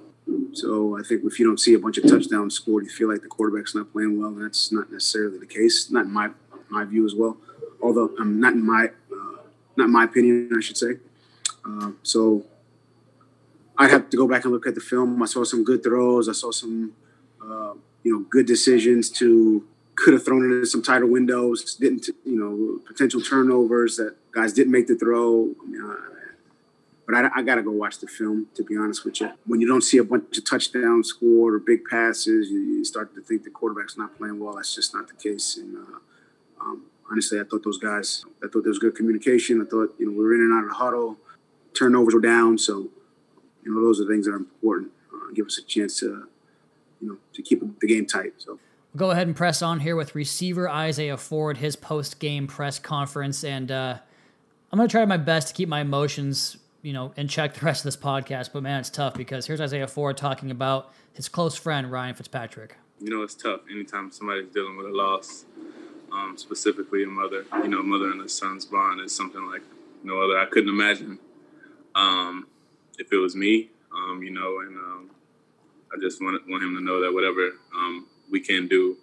[0.53, 3.23] So I think if you don't see a bunch of touchdowns scored, you feel like
[3.23, 6.31] the quarterback's not playing well, and that's not necessarily the case, not in my,
[6.69, 7.37] my view as well
[7.83, 9.43] although um, not in my uh,
[9.77, 10.99] not my opinion, I should say.
[11.65, 12.45] Uh, so
[13.79, 15.23] I'd have to go back and look at the film.
[15.23, 16.29] I saw some good throws.
[16.29, 16.93] I saw some
[17.43, 21.75] uh, you know good decisions to could have thrown it in some tighter windows.
[21.75, 25.51] Didn't you know potential turnovers that guys didn't make the throw.
[25.63, 25.97] I mean, uh,
[27.11, 29.33] but I, I got to go watch the film to be honest with you.
[29.45, 33.15] When you don't see a bunch of touchdowns scored or big passes, you, you start
[33.17, 34.55] to think the quarterback's not playing well.
[34.55, 35.57] That's just not the case.
[35.57, 35.99] And uh,
[36.61, 39.61] um, honestly, I thought those guys, I thought there was good communication.
[39.61, 41.17] I thought, you know, we were in and out of the huddle,
[41.75, 42.59] turnovers were down.
[42.59, 42.89] So,
[43.65, 44.93] you know, those are things that are important.
[45.13, 46.29] Uh, give us a chance to,
[47.01, 48.35] you know, to keep the game tight.
[48.39, 48.59] So.
[48.97, 53.45] Go ahead and press on here with receiver Isaiah Ford, his post game press conference.
[53.45, 53.99] And uh,
[54.73, 57.65] I'm going to try my best to keep my emotions, you know, and check the
[57.65, 58.51] rest of this podcast.
[58.53, 62.77] But man, it's tough because here's Isaiah Ford talking about his close friend, Ryan Fitzpatrick.
[63.01, 65.47] You know, it's tough anytime somebody's dealing with a loss
[66.13, 67.45] um, specifically a mother.
[67.63, 69.63] You know, mother and a son's bond is something like
[70.03, 70.39] no other.
[70.39, 71.19] I couldn't imagine
[71.95, 72.47] um,
[72.99, 73.71] if it was me.
[73.93, 75.11] Um, you know, and um,
[75.93, 78.97] I just want want him to know that whatever um, we can do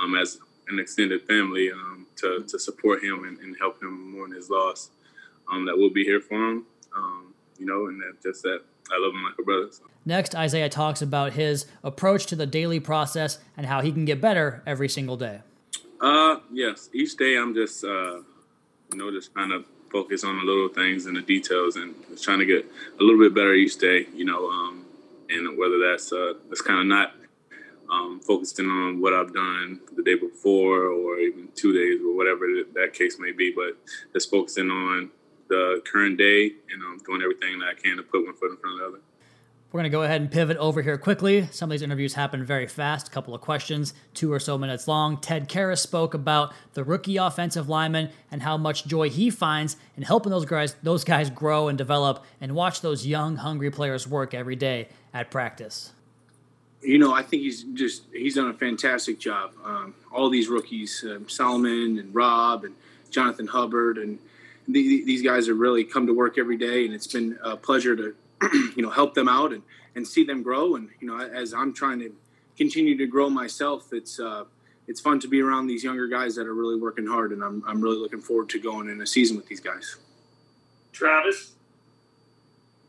[0.00, 1.70] um, as an extended family
[2.16, 4.90] to to support him and, and, help him mourn his loss,
[5.48, 6.66] that we'll be here for him.
[7.58, 9.68] you know, and that just that I love him like a brother.
[9.70, 9.84] So.
[10.04, 14.20] Next, Isaiah talks about his approach to the daily process and how he can get
[14.20, 15.40] better every single day.
[16.00, 16.88] Uh, yes.
[16.92, 18.20] Each day, I'm just, uh,
[18.92, 22.24] you know, just kind of focus on the little things and the details, and just
[22.24, 22.64] trying to get
[22.98, 24.06] a little bit better each day.
[24.14, 24.84] You know, um,
[25.28, 27.14] and whether that's uh, that's kind of not
[27.90, 32.46] um, focusing on what I've done the day before or even two days or whatever
[32.74, 33.52] that case may be.
[33.52, 33.76] But
[34.12, 35.10] just focusing on
[35.48, 38.56] the current day and um, doing everything that I can to put one foot in
[38.56, 39.09] front of the other.
[39.72, 41.46] We're going to go ahead and pivot over here quickly.
[41.52, 44.88] Some of these interviews happen very fast, a couple of questions, two or so minutes
[44.88, 45.20] long.
[45.20, 50.02] Ted Karras spoke about the rookie offensive lineman and how much joy he finds in
[50.02, 54.34] helping those guys those guys grow and develop and watch those young hungry players work
[54.34, 55.92] every day at practice.
[56.82, 59.52] You know, I think he's just he's done a fantastic job.
[59.64, 62.74] Um, all these rookies, um, Solomon and Rob and
[63.10, 64.18] Jonathan Hubbard and
[64.66, 67.94] the, these guys have really come to work every day, and it's been a pleasure
[67.94, 68.14] to
[68.76, 69.62] you know help them out and
[69.94, 70.76] and see them grow.
[70.76, 72.12] And you know, as I'm trying to
[72.56, 74.44] continue to grow myself, it's uh,
[74.86, 77.62] it's fun to be around these younger guys that are really working hard, and I'm
[77.66, 79.96] I'm really looking forward to going in a season with these guys.
[80.92, 81.52] Travis.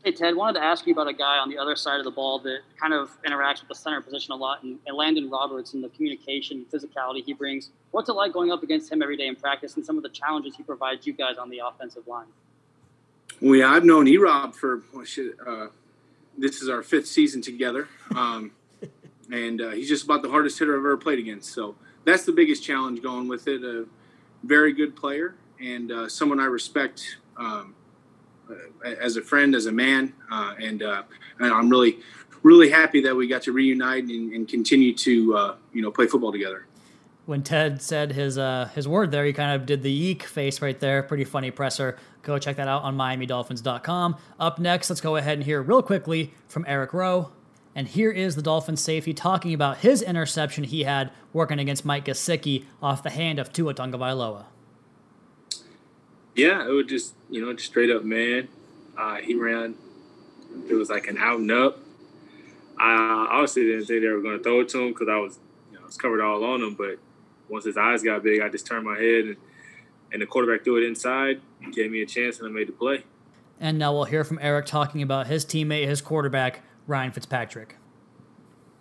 [0.04, 2.10] Hey Ted, wanted to ask you about a guy on the other side of the
[2.10, 5.74] ball that kind of interacts with the center position a lot, and, and Elandon Roberts
[5.74, 7.70] and the communication, and physicality he brings.
[7.92, 10.08] What's it like going up against him every day in practice, and some of the
[10.08, 12.26] challenges he provides you guys on the offensive line?
[13.42, 15.66] Well, yeah, I've known Erob for well, shit, uh,
[16.38, 18.52] this is our fifth season together, um,
[19.32, 21.52] and uh, he's just about the hardest hitter I've ever played against.
[21.52, 21.74] So
[22.04, 23.64] that's the biggest challenge going with it.
[23.64, 23.86] A
[24.44, 27.18] very good player and uh, someone I respect.
[27.36, 27.74] Um,
[29.00, 31.02] as a friend, as a man, uh, and, uh,
[31.38, 31.98] and I'm really,
[32.42, 36.06] really happy that we got to reunite and, and continue to, uh, you know, play
[36.06, 36.66] football together.
[37.24, 40.60] When Ted said his uh, his word there, he kind of did the eek face
[40.60, 41.02] right there.
[41.02, 41.96] Pretty funny presser.
[42.22, 44.16] Go check that out on MiamiDolphins.com.
[44.40, 47.30] Up next, let's go ahead and hear real quickly from Eric Rowe.
[47.74, 52.04] And here is the Dolphins safety talking about his interception he had working against Mike
[52.04, 54.44] Gesicki off the hand of Tua Tagovailoa.
[56.34, 58.48] Yeah, it was just you know just straight up man.
[58.96, 59.74] Uh, he ran.
[60.68, 61.78] It was like an out and up.
[62.78, 65.38] I obviously didn't think they were going to throw it to him because I was
[65.70, 66.74] you know I was covered all on him.
[66.74, 66.98] But
[67.52, 69.36] once his eyes got big, I just turned my head and
[70.12, 71.40] and the quarterback threw it inside,
[71.72, 73.04] gave me a chance, and I made the play.
[73.58, 77.76] And now we'll hear from Eric talking about his teammate, his quarterback, Ryan Fitzpatrick.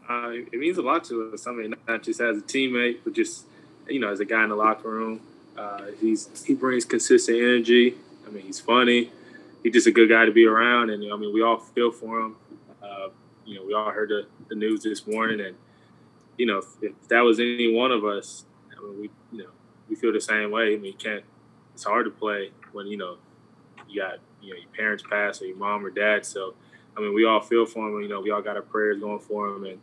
[0.10, 1.48] Uh, it means a lot to us.
[1.48, 3.46] I mean, not just as a teammate, but just
[3.88, 5.22] you know, as a guy in the locker room.
[5.58, 7.96] Uh, he's he brings consistent energy.
[8.26, 9.12] I mean, he's funny.
[9.64, 12.20] He's just a good guy to be around, and I mean, we all feel for
[12.20, 12.36] him.
[12.82, 13.10] Uh,
[13.46, 15.56] you know, we all heard the, the news this morning, and
[16.38, 18.46] you know, if, if, that was any one of us,
[18.82, 19.50] I mean, we you know,
[19.90, 20.74] we feel the same way.
[20.74, 21.24] I mean, you can't.
[21.74, 23.18] It's hard to play when you know
[23.88, 26.26] you got you know your parents pass or your mom or dad.
[26.26, 26.54] So,
[26.98, 28.02] I mean, we all feel for him.
[28.02, 29.80] You know, we all got our prayers going for him, and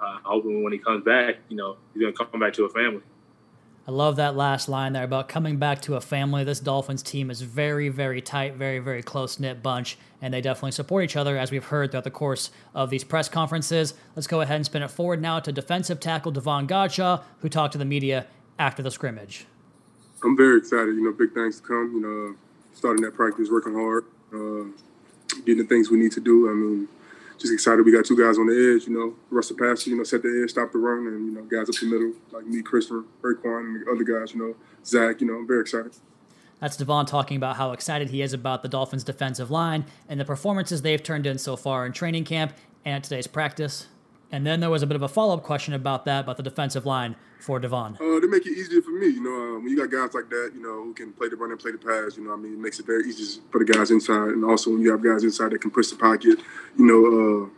[0.00, 3.02] uh, hoping when he comes back, you know, he's gonna come back to a family.
[3.86, 6.44] I love that last line there about coming back to a family.
[6.44, 10.70] This Dolphins team is very, very tight, very, very close knit bunch, and they definitely
[10.70, 13.94] support each other, as we've heard throughout the course of these press conferences.
[14.14, 17.72] Let's go ahead and spin it forward now to defensive tackle Davon Godchaux, who talked
[17.72, 19.46] to the media after the scrimmage.
[20.22, 20.94] I'm very excited.
[20.94, 21.92] You know, big things to come.
[21.92, 22.36] You know,
[22.74, 24.70] starting that practice, working hard, uh,
[25.44, 26.48] getting the things we need to do.
[26.48, 26.88] I mean,
[27.42, 27.84] just excited.
[27.84, 30.42] We got two guys on the edge, you know, Russell Passer, you know, set the
[30.42, 33.60] edge, stop the run, and, you know, guys up the middle, like me, Christopher, Raekwon,
[33.60, 35.92] and the other guys, you know, Zach, you know, I'm very excited.
[36.60, 40.24] That's Davon talking about how excited he is about the Dolphins' defensive line and the
[40.24, 43.88] performances they've turned in so far in training camp and at today's practice.
[44.32, 46.42] And then there was a bit of a follow up question about that, about the
[46.42, 47.98] defensive line for Davon.
[48.00, 49.08] Uh, they make it easier for me.
[49.08, 51.36] You know, uh, when you got guys like that, you know, who can play the
[51.36, 53.62] run and play the pass, you know, I mean, it makes it very easy for
[53.62, 54.30] the guys inside.
[54.30, 56.40] And also when you have guys inside that can push the pocket,
[56.78, 57.48] you know, uh,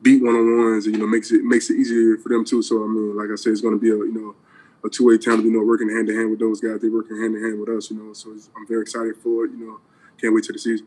[0.00, 2.62] beat one on ones, and you know, makes it makes it easier for them too.
[2.62, 4.34] So I mean, like I said, it's going to be a you know
[4.84, 5.40] a two way team.
[5.40, 6.80] You know, working hand in hand with those guys.
[6.80, 7.90] They're working hand in hand with us.
[7.90, 9.50] You know, so I'm very excited for it.
[9.50, 9.80] You know,
[10.20, 10.86] can't wait to the season.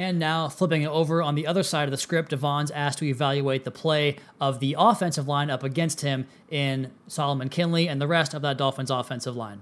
[0.00, 3.04] And now flipping it over on the other side of the script, Davon's asked to
[3.04, 8.06] evaluate the play of the offensive line up against him in Solomon Kindley and the
[8.06, 9.60] rest of that Dolphins offensive line.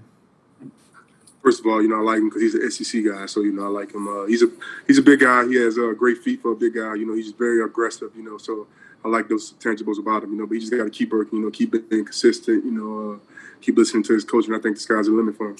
[1.43, 3.51] First of all, you know I like him because he's an SEC guy, so you
[3.51, 4.07] know I like him.
[4.07, 4.51] Uh, he's a
[4.87, 5.45] he's a big guy.
[5.49, 6.95] He has uh, great feet for a big guy.
[6.95, 8.13] You know he's very aggressive.
[8.15, 8.69] You know so
[9.05, 10.31] I like those tangibles about him.
[10.31, 11.41] You know, but he just got to keep working.
[11.41, 12.65] You know, keep being consistent.
[12.65, 13.19] You know, uh,
[13.61, 15.57] keep listening to his coach, and I think the sky's the limit for him.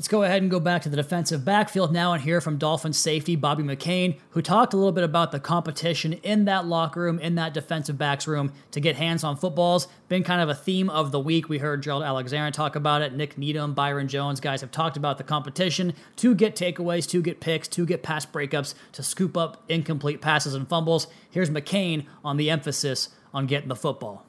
[0.00, 2.96] Let's go ahead and go back to the defensive backfield now and hear from Dolphins
[2.96, 7.18] safety Bobby McCain, who talked a little bit about the competition in that locker room,
[7.18, 9.88] in that defensive backs room to get hands on footballs.
[10.08, 11.50] Been kind of a theme of the week.
[11.50, 13.12] We heard Gerald Alexander talk about it.
[13.12, 17.40] Nik Needham, Byron Jones, guys have talked about the competition to get takeaways, to get
[17.40, 21.08] picks, to get pass breakups, to scoop up incomplete passes and fumbles.
[21.30, 24.24] Here's McCain on the emphasis on getting the football.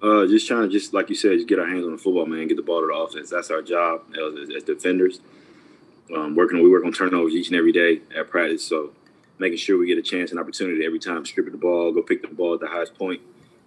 [0.00, 2.26] Uh, just trying to just like you said, just get our hands on the football,
[2.26, 2.46] man.
[2.46, 3.30] Get the ball to the offense.
[3.30, 5.20] That's our job as, as defenders.
[6.14, 8.64] Um, working, we work on turnovers each and every day at practice.
[8.64, 8.92] So
[9.38, 12.22] making sure we get a chance and opportunity every time, strip the ball, go pick
[12.22, 13.20] the ball at the highest point,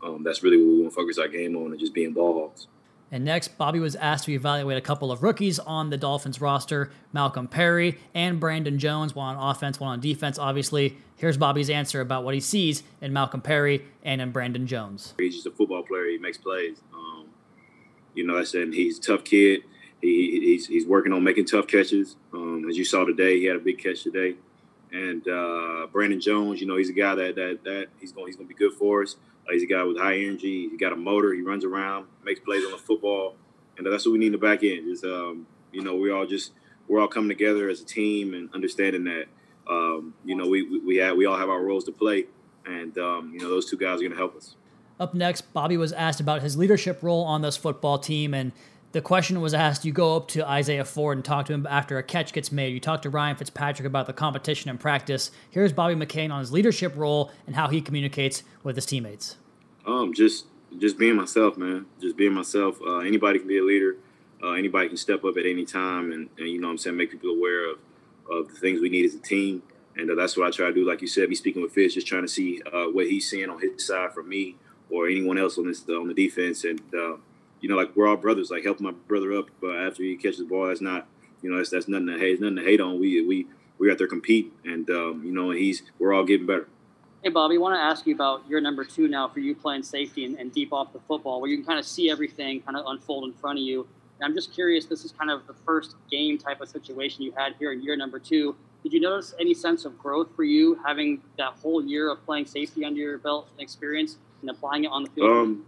[0.04, 2.34] um, that's really what we want to focus our game on and just being ball
[2.34, 2.68] hawks.
[3.12, 6.91] And next, Bobby was asked to evaluate a couple of rookies on the Dolphins roster
[7.12, 10.97] Malcolm Perry and Brandon Jones, one on offense, one on defense, obviously.
[11.18, 15.14] Here's Bobby's answer about what he sees in Malcolm Perry and in Brandon Jones.
[15.18, 16.82] He's just a football player, he makes plays.
[16.93, 17.28] Um,
[18.16, 19.64] you know, I said he's a tough kid.
[20.01, 22.16] He, he's, he's working on making tough catches.
[22.34, 24.36] Um, as you saw today, he had a big catch today.
[24.91, 28.36] And uh, Brandon Jones, you know, he's a guy that that that he's going he's
[28.36, 29.16] going to be good for us.
[29.52, 30.70] He's a guy with high energy.
[30.70, 31.34] He got a motor.
[31.34, 33.36] He runs around, makes plays on the football,
[33.78, 34.89] and that's what we need in the back end.
[34.89, 36.52] Is um, you know, we all just
[36.88, 39.26] we're all coming together as a team and understanding that
[39.70, 42.26] um, you know we we we, have, we all have our roles to play,
[42.66, 44.56] and um, you know those two guys are going to help us.
[44.99, 48.52] Up next, Bobby was asked about his leadership role on this football team and
[48.91, 51.97] the question was asked you go up to Isaiah Ford and talk to him after
[51.97, 52.74] a catch gets made.
[52.74, 55.32] You talk to Ryan Fitzpatrick about the competition and practice.
[55.49, 59.38] Here's Bobby McCain on his leadership role and how he communicates with his teammates.
[59.86, 60.46] Um, just
[60.78, 61.86] just being myself, man.
[62.00, 62.80] Just being myself.
[62.82, 63.98] Uh, anybody can be a leader.
[64.44, 66.98] Uh, anybody can step up at any time, and, and you know what I'm saying
[66.98, 67.80] make people aware of
[68.30, 69.64] of the things we need as a team.
[69.98, 70.88] And uh, that's what I try to do.
[70.88, 73.50] Like you said, me speaking with Fitz, just trying to see uh, what he's seeing
[73.50, 74.56] on his side from me
[74.90, 77.18] or anyone else on this on the defense, and uh,
[77.60, 78.52] you know, like we're all brothers.
[78.52, 81.08] Like helping my brother up uh, after he catches the ball, that's not,
[81.42, 83.00] you know, that's that's nothing to hate, nothing to hate on.
[83.00, 86.68] We we we're out there competing, and um, you know, he's we're all getting better.
[87.24, 89.84] Hey, Bobby, I want to ask you about your number two now for you playing
[89.84, 92.76] safety and, and deep off the football, where you can kind of see everything kind
[92.76, 93.88] of unfold in front of you.
[94.20, 94.88] And I'm just curious.
[94.88, 97.96] This is kind of the first game type of situation you had here in year
[97.96, 98.56] number two.
[98.82, 102.48] Did you notice any sense of growth for you having that whole year of playing
[102.48, 105.30] safety under your belt and experience and applying it on the field?
[105.30, 105.66] Um,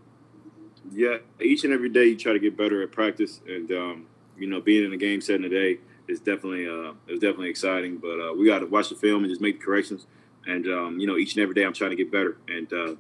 [0.92, 4.08] yeah, each and every day you try to get better at practice, and um,
[4.40, 7.98] you know, being in a game setting today is definitely uh, it was definitely exciting.
[7.98, 10.08] But uh, we got to watch the film and just make corrections.
[10.46, 12.38] And um, you know, each and every day I'm trying to get better.
[12.48, 12.96] And uh,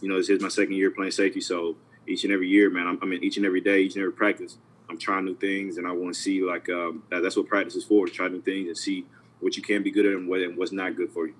[0.00, 1.76] you know, this is my second year playing safety, so
[2.06, 4.12] each and every year, man, I'm, I mean, each and every day, each and every
[4.12, 4.58] practice,
[4.90, 7.76] I'm trying new things, and I want to see like um, that, that's what practice
[7.76, 9.06] is for: to try new things and see
[9.40, 11.34] what you can be good at and, what, and what's not good for you.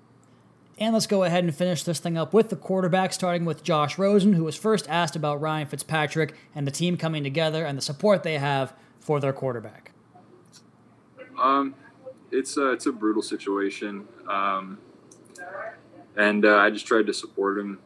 [0.77, 3.97] And let's go ahead and finish this thing up with the quarterback, starting with Josh
[3.97, 7.81] Rosen, who was first asked about Ryan Fitzpatrick and the team coming together and the
[7.81, 9.91] support they have for their quarterback.
[11.39, 11.75] Um,
[12.31, 14.79] it's a, it's a brutal situation, um,
[16.17, 17.79] and uh, I just tried to support him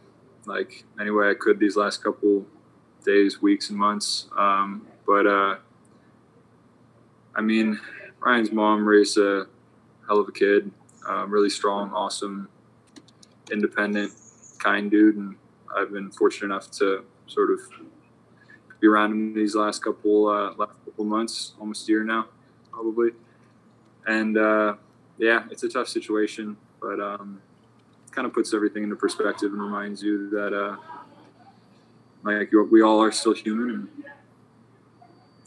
[0.46, 2.46] like any way I could these last couple
[3.06, 4.28] days, weeks, and months.
[4.38, 5.56] Um, but uh,
[7.36, 7.80] I mean,
[8.20, 9.48] Ryan's mom raised a
[10.08, 10.72] hell of a kid,
[11.08, 12.50] um, really strong, awesome
[13.52, 14.12] independent,
[14.60, 15.36] kind dude, and
[15.76, 17.60] I've been fortunate enough to sort of
[18.80, 22.28] be around him these last couple uh, last couple months, almost a year now,
[22.72, 23.12] probably.
[24.06, 24.76] And uh,
[25.18, 27.42] yeah, it's a tough situation, but um,
[28.12, 30.76] kind of puts everything into perspective and reminds you that uh,
[32.24, 34.06] like we all are still human and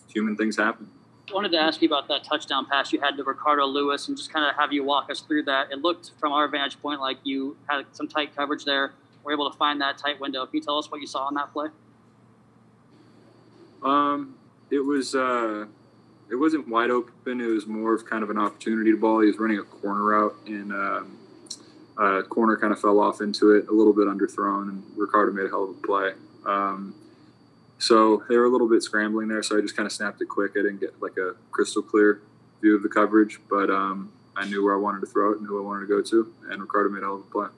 [0.08, 0.88] human things happen
[1.30, 4.16] I wanted to ask you about that touchdown pass you had to Ricardo Louis and
[4.16, 5.70] just kind of have you walk us through that.
[5.70, 8.92] It looked from our vantage point like you had some tight coverage there.
[9.22, 10.44] We're able to find that tight window.
[10.46, 11.68] Can you tell us what you saw on that play?
[13.84, 14.34] Um,
[14.70, 15.66] it was uh,
[16.30, 17.40] it wasn't wide open.
[17.40, 19.20] It was more of kind of an opportunity to ball.
[19.20, 21.16] He was running a corner route and um,
[22.00, 25.44] uh, corner kind of fell off into it, a little bit underthrown, and Ricardo made
[25.44, 26.12] a hell of a play.
[26.46, 26.94] Um,
[27.78, 29.42] so they were a little bit scrambling there.
[29.42, 30.52] So I just kind of snapped it quick.
[30.52, 32.22] I didn't get like a crystal clear
[32.62, 35.46] view of the coverage, but um, I knew where I wanted to throw it and
[35.46, 36.32] who I wanted to go to.
[36.50, 37.48] And Ricardo made a hell of a play.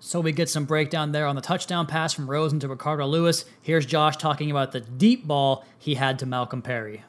[0.00, 3.44] So we get some breakdown there on the touchdown pass from Rosen to Ricardo Louis.
[3.62, 7.02] Here's Josh talking about the deep ball he had to Malcolm Perry.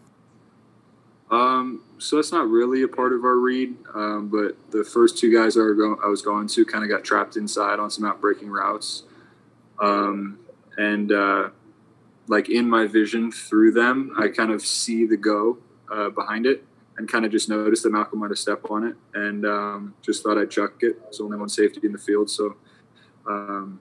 [1.30, 5.34] Um, so that's not really a part of our read, um, but the first two
[5.34, 8.21] guys I, go- I was going to kind of got trapped inside on some out
[8.21, 9.03] breaking routes.
[9.82, 10.39] Um,
[10.78, 11.49] and uh,
[12.28, 15.57] like in my vision through them, I kind of see the go
[15.91, 16.63] uh, behind it
[16.97, 20.23] and kind of just noticed that Malcolm might have stepped on it and um, just
[20.23, 20.99] thought I'd chuck it.
[21.07, 22.55] It's only one safety in the field, so
[23.28, 23.80] um,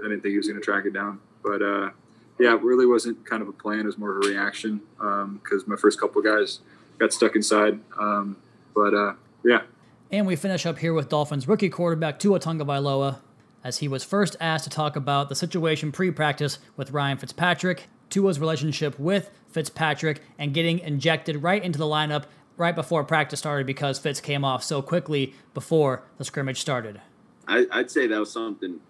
[0.00, 1.20] I didn't think he was going to track it down.
[1.42, 1.90] But uh,
[2.38, 3.80] yeah, it really wasn't kind of a plan.
[3.80, 6.60] It was more of a reaction because um, my first couple guys
[6.98, 7.80] got stuck inside.
[7.98, 8.36] Um,
[8.74, 9.14] but uh,
[9.44, 9.62] yeah.
[10.10, 13.18] And we finish up here with Dolphins rookie quarterback Tua Tagovailoa
[13.64, 17.88] as he was first asked to talk about the situation pre practice with Ryan Fitzpatrick,
[18.08, 22.24] Tua's relationship with Fitzpatrick, and getting injected right into the lineup
[22.56, 27.00] right before practice started because Fitz came off so quickly before the scrimmage started.
[27.46, 28.80] I, would say that was something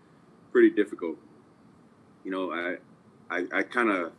[0.52, 1.16] pretty difficult.
[2.24, 2.76] You know, I,
[3.30, 4.12] I kind of,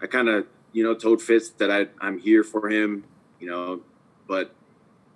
[0.00, 3.04] I kind of, you know, told Fitz that I, I'm here for him,
[3.38, 3.80] you know,
[4.26, 4.54] but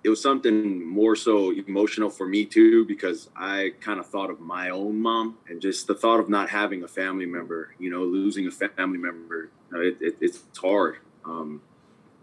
[0.03, 4.39] it was something more so emotional for me too because I kind of thought of
[4.39, 8.03] my own mom and just the thought of not having a family member, you know,
[8.03, 10.97] losing a family member, it, it, it's hard.
[11.25, 11.61] Um,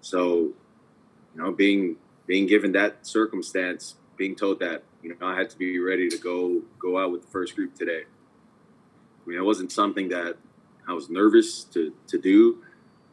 [0.00, 0.52] so,
[1.34, 1.96] you know, being
[2.26, 6.18] being given that circumstance, being told that you know I had to be ready to
[6.18, 8.04] go go out with the first group today.
[9.24, 10.36] I mean, it wasn't something that
[10.88, 12.62] I was nervous to to do,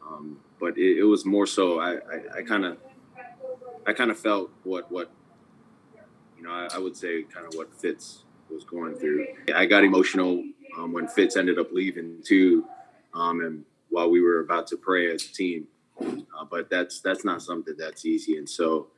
[0.06, 1.98] um, but it, it, was more so I
[2.36, 2.78] I kind of
[3.86, 5.10] I kind of felt what what
[6.36, 9.26] you know I, I, would say kind of what Fitz was going through.
[9.54, 10.44] I got emotional
[10.76, 12.66] um, when Fitz ended up leaving too,
[13.14, 15.68] um, and while we were about to pray as a team.
[16.00, 18.88] Uh, but that's that's not something that's easy, and so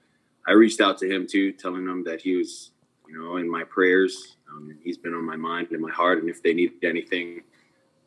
[0.46, 2.70] I reached out to him too, telling him that he was
[3.08, 4.36] you know in my prayers.
[4.52, 7.42] Um, he's been on my mind and my heart, and if they need anything,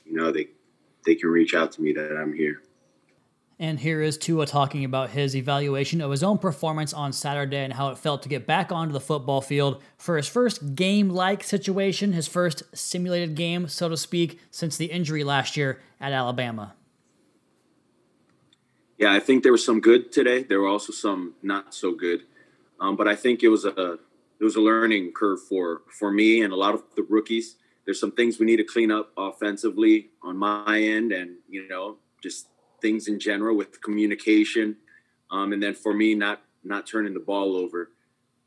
[0.05, 0.47] you know they
[1.05, 1.93] they can reach out to me.
[1.93, 2.61] That I'm here.
[3.57, 7.71] And here is Tua talking about his evaluation of his own performance on Saturday and
[7.71, 11.41] how it felt to get back onto the football field for his first game like
[11.41, 16.73] situation, his first simulated game, so to speak, since the injury last year at Alabama.
[18.97, 20.43] Yeah, I think there was some good today.
[20.43, 22.23] There were also some not so good,
[22.81, 23.99] um, but I think it was a
[24.39, 27.55] it was a learning curve for for me and a lot of the rookies.
[27.85, 31.97] There's some things we need to clean up offensively on my end, and you know,
[32.21, 32.47] just
[32.81, 34.77] things in general with communication,
[35.31, 37.91] um, and then for me not not turning the ball over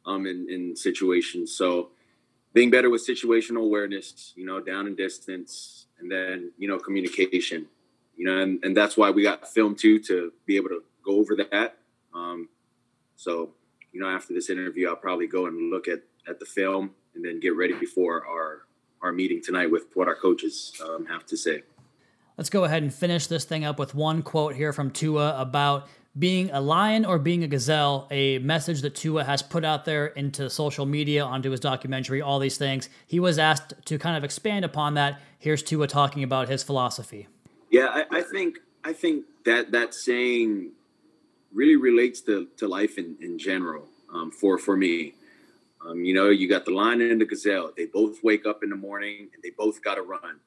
[0.05, 1.55] um, in, in situations.
[1.55, 1.91] So
[2.53, 7.66] being better with situational awareness, you know, down and distance, and then you know communication,
[8.16, 11.12] you know, and, and that's why we got film too to be able to go
[11.12, 11.76] over that.
[12.14, 12.49] Um,
[13.16, 13.51] so
[13.93, 17.24] you know, after this interview, I'll probably go and look at at the film and
[17.24, 18.62] then get ready before our
[19.01, 21.62] our meeting tonight with what our coaches um, have to say.
[22.36, 25.89] Let's go ahead and finish this thing up with one quote here from Tua about
[26.18, 30.09] being a lion or being a gazelle, a message that Tua has put out there
[30.09, 32.89] into social media, onto his documentary, all these things.
[33.07, 35.20] He was asked to kind of expand upon that.
[35.39, 37.28] Here's Tua talking about his philosophy.
[37.70, 40.72] Yeah, I, I think I think that that saying
[41.53, 45.15] really relates to, to life in, in general um, for for me.
[45.87, 47.73] Um, you know, you got the lion and the gazelle.
[47.77, 50.41] They both wake up in the morning and they both got to run.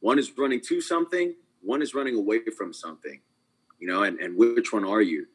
[0.00, 3.20] One is running to something, one is running away from something,
[3.80, 5.26] you know, and, and which one are you?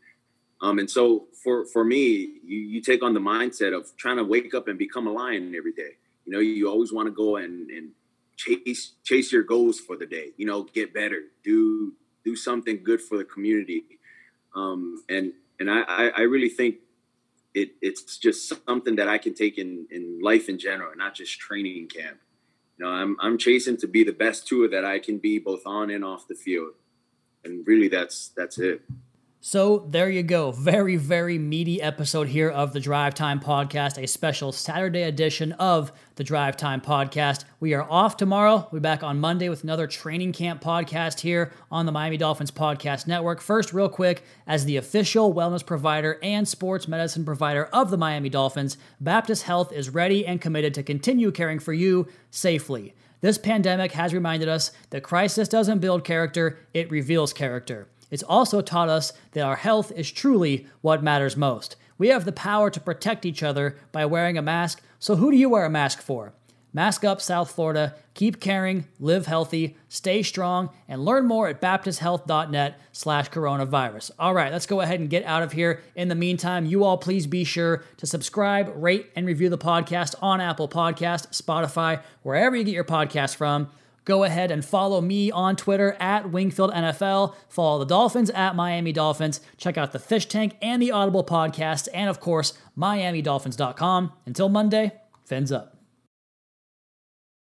[0.61, 4.23] Um, and so for, for me, you, you take on the mindset of trying to
[4.23, 5.97] wake up and become a lion every day.
[6.25, 7.89] You know, you always want to go and, and
[8.37, 11.93] chase, chase your goals for the day, you know, get better, do,
[12.23, 13.83] do something good for the community.
[14.55, 16.77] Um, and, and I, I really think
[17.53, 21.39] it, it's just something that I can take in, in life in general, not just
[21.39, 22.17] training camp
[22.77, 25.63] You know, I'm I'm chasing to be the best Tua that I can be, both
[25.65, 26.73] on and off the field,
[27.43, 28.81] and really that's that's it.
[29.43, 30.51] So there you go.
[30.51, 35.91] Very, very meaty episode here of the Drive Time Podcast, a special Saturday edition of
[36.15, 37.45] the Drive Time Podcast.
[37.59, 38.67] We are off tomorrow.
[38.71, 42.51] We'll be back on Monday with another training camp podcast here on the Miami Dolphins
[42.51, 43.41] Podcast Network.
[43.41, 48.29] First, real quick, as the official wellness provider and sports medicine provider of the Miami
[48.29, 52.93] Dolphins, Baptist Health is ready and committed to continue caring for you safely.
[53.21, 57.87] This pandemic has reminded us that crisis doesn't build character, it reveals character.
[58.11, 61.75] It's also taught us that our health is truly what matters most.
[61.97, 65.37] We have the power to protect each other by wearing a mask, so who do
[65.37, 66.33] you wear a mask for?
[66.73, 67.95] Mask up, South Florida.
[68.13, 74.11] Keep caring, live healthy, stay strong, and learn more at baptisthealth.net slash coronavirus.
[74.17, 75.81] All right, let's go ahead and get out of here.
[75.95, 80.15] In the meantime, you all please be sure to subscribe, rate, and review the podcast
[80.21, 83.69] on Apple Podcast, Spotify, wherever you get your podcast from.
[84.05, 87.35] Go ahead and follow me on Twitter at Wingfield NFL.
[87.47, 89.41] Follow the Dolphins at Miami Dolphins.
[89.57, 94.11] Check out the Fish Tank and the Audible podcast, and of course, MiamiDolphins.com.
[94.25, 94.93] Until Monday,
[95.25, 95.70] fins up.